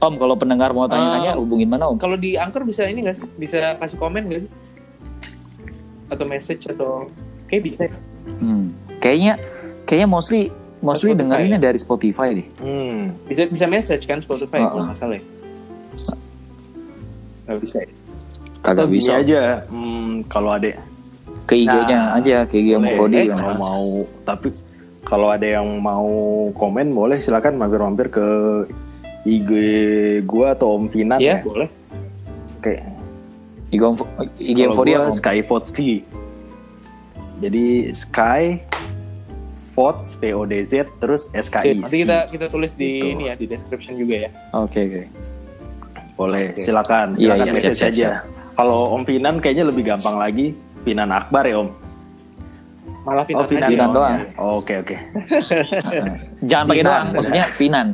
[0.00, 1.96] Om kalau pendengar mau tanya-tanya Eh, hubungin mana om?
[1.96, 4.52] kalau di angker bisa ini nggak sih bisa kasih komen nggak sih
[6.08, 7.04] atau message atau
[7.46, 7.92] kayak bisa ya?
[8.34, 8.72] Hmm.
[8.96, 9.32] Kayaknya
[9.84, 10.40] kayaknya mostly
[10.80, 11.64] mostly Spotify dengerinnya ya?
[11.66, 12.48] dari Spotify deh.
[12.58, 13.12] Hmm.
[13.24, 15.24] bisa bisa message kan Spotify kalau nggak salah ya
[17.46, 17.90] nggak bisa ya
[18.60, 19.12] Kagak Atau bisa.
[19.16, 19.42] aja.
[19.66, 20.76] Hmm, kalau ada
[21.42, 22.92] Ke IG-nya Nah, aja, ke IG boleh.
[22.92, 23.84] Fodi Eh, kalau mau
[24.22, 24.48] tapi
[25.02, 26.06] kalau ada yang mau
[26.52, 28.26] komen boleh silakan mampir-mampir ke
[29.22, 29.50] IG
[30.24, 31.44] gua atau Om Finan Iya ya.
[31.44, 31.68] boleh
[32.56, 32.74] Oke.
[33.70, 33.94] IG Om
[34.36, 35.08] IG Kalau Fodi gua apa?
[35.08, 35.16] Om?
[35.16, 35.70] Sky Votes
[37.40, 38.42] Jadi Sky
[39.70, 41.80] Votes P O D Z terus Sip, SKI.
[41.80, 43.12] nanti kita kita tulis di Gitu.
[43.14, 45.02] ini ya di description juga ya Oke oke.
[46.16, 46.60] boleh Oke.
[46.60, 48.10] silakan Iya, silakan iya, message siap, siap, aja.
[48.52, 50.52] Kalau Om Finan kayaknya lebih gampang lagi.
[50.80, 51.68] Finan Akbar ya Om.
[53.00, 53.68] malah Finan, Oh Finan.
[53.72, 54.16] Finan doang.
[54.36, 54.96] Oke oke.
[56.42, 57.86] Jangan pakai doang, maksudnya Finan.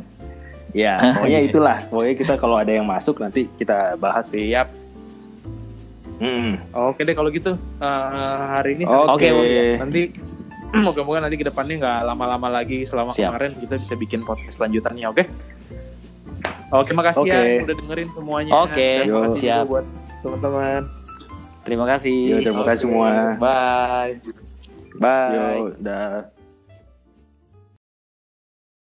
[0.71, 1.77] Ya pokoknya itulah.
[1.87, 4.67] Pokoknya kita kalau ada yang masuk nanti kita bahas siap
[6.17, 6.57] Hmm.
[6.73, 8.05] oke deh kalau gitu eh,
[8.49, 9.29] hari ini Oke.
[9.29, 9.77] sini ya.
[9.77, 10.01] nanti
[10.81, 13.37] moga-moga nanti ke depannya nggak lama-lama lagi selama Siap.
[13.37, 15.23] kemarin kita bisa bikin podcast selanjutannya oke
[16.73, 17.37] oke makasih ya Oke.
[17.37, 19.61] yang udah dengerin semuanya Oke, makasih siap.
[19.61, 19.85] juga buat
[20.19, 20.81] teman-teman
[21.61, 22.17] Terima kasih.
[22.31, 23.11] Yo, terima kasih semua.
[23.37, 24.17] bye
[24.97, 25.35] Bye.
[25.35, 26.36] Yo, dah.